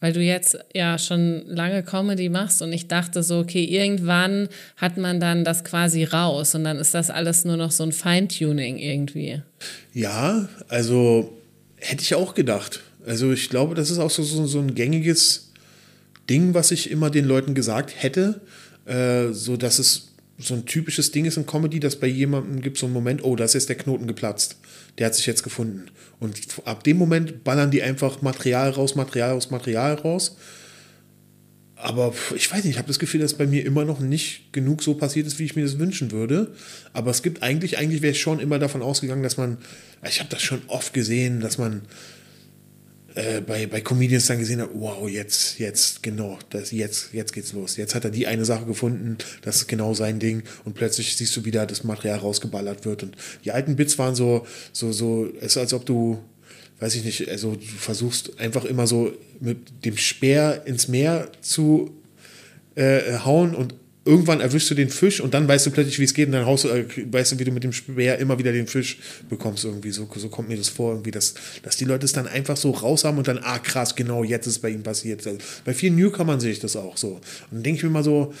[0.00, 4.96] Weil du jetzt ja schon lange Comedy machst und ich dachte so, okay, irgendwann hat
[4.96, 8.78] man dann das quasi raus und dann ist das alles nur noch so ein Feintuning
[8.78, 9.42] irgendwie.
[9.92, 11.36] Ja, also
[11.76, 12.80] hätte ich auch gedacht.
[13.04, 15.50] Also ich glaube, das ist auch so, so, so ein gängiges
[16.30, 18.40] Ding, was ich immer den Leuten gesagt hätte,
[18.86, 20.07] äh, so dass es
[20.38, 23.34] so ein typisches Ding ist in Comedy, dass bei jemandem gibt so einen Moment, oh,
[23.34, 24.56] da ist jetzt der Knoten geplatzt.
[24.96, 25.86] Der hat sich jetzt gefunden.
[26.20, 30.36] Und ab dem Moment ballern die einfach Material raus, Material raus, Material raus.
[31.80, 34.82] aber ich weiß nicht, ich habe das Gefühl, dass bei mir immer noch nicht genug
[34.82, 36.52] so passiert ist, wie ich mir das wünschen würde.
[36.92, 39.58] Aber es gibt eigentlich, eigentlich wäre ich schon immer davon ausgegangen, dass man,
[40.08, 41.82] ich habe das schon oft gesehen, dass man
[43.14, 47.52] äh, bei, bei Comedians dann gesehen hat, wow, jetzt, jetzt, genau, das, jetzt, jetzt geht's
[47.52, 47.76] los.
[47.76, 51.36] Jetzt hat er die eine Sache gefunden, das ist genau sein Ding und plötzlich siehst
[51.36, 53.02] du wieder, das Material rausgeballert wird.
[53.02, 56.18] Und die alten Bits waren so, so, so, es ist als ob du,
[56.80, 61.90] weiß ich nicht, also du versuchst einfach immer so mit dem Speer ins Meer zu
[62.74, 63.74] äh, hauen und
[64.08, 66.46] irgendwann erwischst du den Fisch und dann weißt du plötzlich, wie es geht und dann
[66.46, 68.98] haust du, äh, weißt du, wie du mit dem Speer immer wieder den Fisch
[69.28, 69.90] bekommst irgendwie.
[69.90, 72.70] So, so kommt mir das vor, irgendwie, dass, dass die Leute es dann einfach so
[72.70, 75.26] raus haben und dann, ah krass, genau, jetzt ist es bei ihnen passiert.
[75.26, 77.16] Also, bei vielen Newcomern sehe ich das auch so.
[77.16, 78.32] Und dann denke ich mir mal so,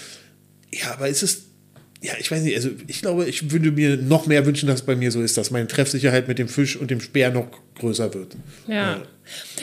[0.72, 1.42] ja, aber ist es
[2.00, 4.86] ja, ich weiß nicht, also ich glaube, ich würde mir noch mehr wünschen, dass es
[4.86, 8.14] bei mir so ist, dass meine Treffsicherheit mit dem Fisch und dem Speer noch größer
[8.14, 8.36] wird.
[8.68, 9.02] Ja.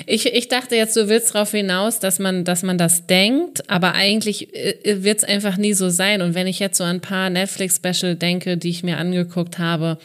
[0.06, 3.94] Ich, ich dachte jetzt, du willst darauf hinaus, dass man, dass man das denkt, aber
[3.94, 6.22] eigentlich äh, wird es einfach nie so sein.
[6.22, 9.98] Und wenn ich jetzt so an ein paar Netflix-Special denke, die ich mir angeguckt habe,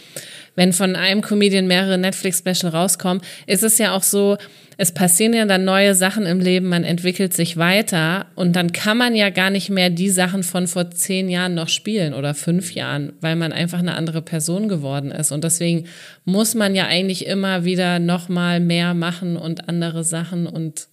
[0.57, 4.37] wenn von einem Comedian mehrere Netflix-Special rauskommen, ist es ja auch so,
[4.83, 8.97] es passieren ja dann neue Sachen im Leben, man entwickelt sich weiter und dann kann
[8.97, 12.73] man ja gar nicht mehr die Sachen von vor zehn Jahren noch spielen oder fünf
[12.73, 15.33] Jahren, weil man einfach eine andere Person geworden ist.
[15.33, 15.85] Und deswegen
[16.25, 20.89] muss man ja eigentlich immer wieder nochmal mehr machen und andere Sachen und.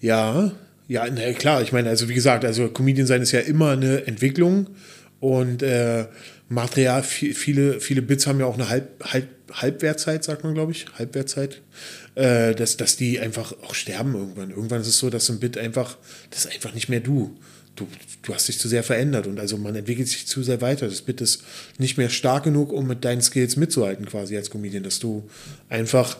[0.00, 0.52] Ja,
[0.88, 1.62] ja, na klar.
[1.62, 4.68] Ich meine, also wie gesagt, also Comedian sein ist ja immer eine Entwicklung
[5.20, 6.06] und äh,
[6.48, 10.86] Material, viele, viele Bits haben ja auch eine Halb, Halb, Halbwertzeit, sagt man, glaube ich.
[10.98, 11.62] Halbwertzeit
[12.14, 14.50] äh, dass, dass die einfach auch sterben irgendwann.
[14.50, 15.96] Irgendwann ist es so, dass ein Bit einfach,
[16.30, 17.36] das ist einfach nicht mehr du.
[17.76, 17.88] Du,
[18.22, 20.86] du hast dich zu sehr verändert und also man entwickelt sich zu sehr weiter.
[20.86, 21.42] Das Bit ist
[21.78, 25.28] nicht mehr stark genug, um mit deinen Skills mitzuhalten, quasi als Comedian, dass du
[25.68, 26.16] einfach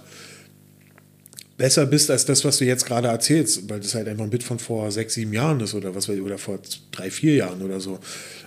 [1.56, 4.42] besser bist als das, was du jetzt gerade erzählst, weil das halt einfach ein Bit
[4.42, 6.58] von vor sechs, sieben Jahren ist oder was oder vor
[6.90, 8.00] drei, vier Jahren oder so.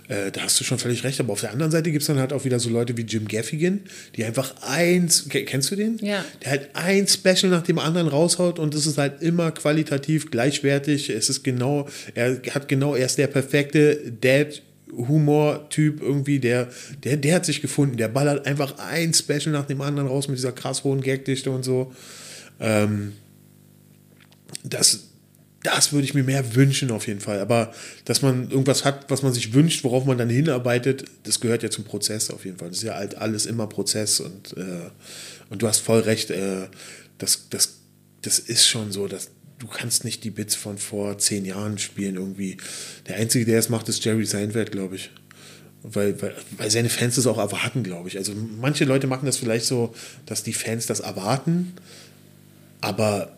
[0.08, 1.20] Äh, da hast du schon völlig recht.
[1.20, 3.28] Aber auf der anderen Seite gibt es dann halt auch wieder so Leute wie Jim
[3.28, 3.80] Gaffigan,
[4.16, 5.98] die einfach eins, kennst du den?
[5.98, 6.24] Ja.
[6.42, 11.10] Der halt ein Special nach dem anderen raushaut und es ist halt immer qualitativ gleichwertig.
[11.10, 14.62] Es ist genau, er hat genau, er ist der perfekte Dad
[14.96, 16.68] Humor-Typ irgendwie, der,
[17.04, 17.96] der, der hat sich gefunden.
[17.98, 21.62] Der ballert einfach ein Special nach dem anderen raus mit dieser krass hohen Gagdichte und
[21.62, 21.92] so.
[22.60, 23.12] Ähm,
[24.64, 25.08] das,
[25.62, 27.40] das würde ich mir mehr wünschen auf jeden Fall.
[27.40, 27.72] Aber
[28.04, 31.70] dass man irgendwas hat, was man sich wünscht, worauf man dann hinarbeitet, das gehört ja
[31.70, 32.68] zum Prozess auf jeden Fall.
[32.68, 34.90] Das ist ja halt alles immer Prozess und, äh,
[35.50, 36.68] und du hast voll recht, äh,
[37.18, 37.78] das, das,
[38.22, 42.14] das ist schon so, dass du kannst nicht die Bits von vor zehn Jahren spielen
[42.14, 42.56] irgendwie.
[43.08, 45.10] Der Einzige, der es macht, ist Jerry Seinfeld, glaube ich.
[45.82, 48.18] Weil, weil, weil seine Fans das auch erwarten, glaube ich.
[48.18, 49.94] Also manche Leute machen das vielleicht so,
[50.26, 51.74] dass die Fans das erwarten,
[52.80, 53.36] aber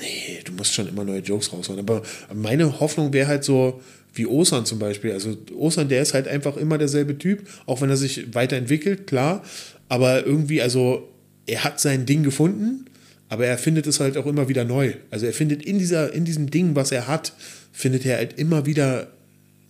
[0.00, 1.78] nee, du musst schon immer neue Jokes raushauen.
[1.78, 2.02] Aber
[2.34, 3.80] meine Hoffnung wäre halt so,
[4.14, 5.12] wie Osan zum Beispiel.
[5.12, 9.42] Also Osan, der ist halt einfach immer derselbe Typ, auch wenn er sich weiterentwickelt, klar.
[9.88, 11.08] Aber irgendwie, also
[11.46, 12.86] er hat sein Ding gefunden,
[13.28, 14.94] aber er findet es halt auch immer wieder neu.
[15.10, 17.32] Also er findet in, dieser, in diesem Ding, was er hat,
[17.72, 19.08] findet er halt immer wieder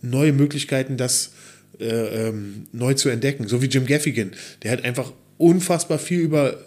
[0.01, 1.31] neue Möglichkeiten, das
[1.79, 3.47] äh, ähm, neu zu entdecken.
[3.47, 4.31] So wie Jim Gaffigan.
[4.63, 6.57] Der hat einfach unfassbar viel über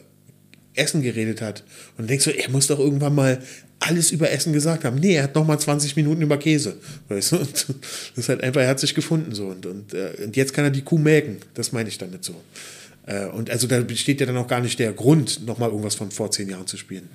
[0.77, 1.63] Essen geredet hat.
[1.97, 3.43] Und du denkst so, er muss doch irgendwann mal
[3.79, 4.97] alles über Essen gesagt haben.
[4.97, 6.77] Nee, er hat noch mal 20 Minuten über Käse.
[7.09, 7.37] Weißt du?
[7.39, 7.77] Und das
[8.17, 9.47] ist halt einfach, er hat sich gefunden so.
[9.49, 11.39] Und, und, äh, und jetzt kann er die Kuh melken.
[11.55, 12.35] Das meine ich damit so.
[13.07, 15.95] Äh, und also da besteht ja dann auch gar nicht der Grund, noch mal irgendwas
[15.95, 17.09] von vor zehn Jahren zu spielen.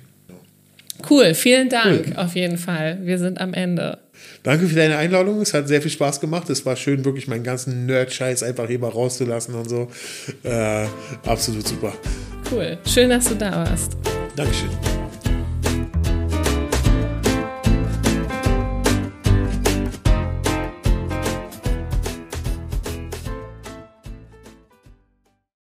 [1.08, 2.16] Cool, vielen Dank cool.
[2.16, 2.98] auf jeden Fall.
[3.02, 3.98] Wir sind am Ende.
[4.42, 5.40] Danke für deine Einladung.
[5.40, 6.50] Es hat sehr viel Spaß gemacht.
[6.50, 9.88] Es war schön, wirklich meinen ganzen Nerd-Scheiß einfach hier mal rauszulassen und so.
[10.42, 10.86] Äh,
[11.26, 11.92] absolut super.
[12.50, 12.78] Cool.
[12.86, 13.96] Schön, dass du da warst.
[14.36, 15.01] Dankeschön.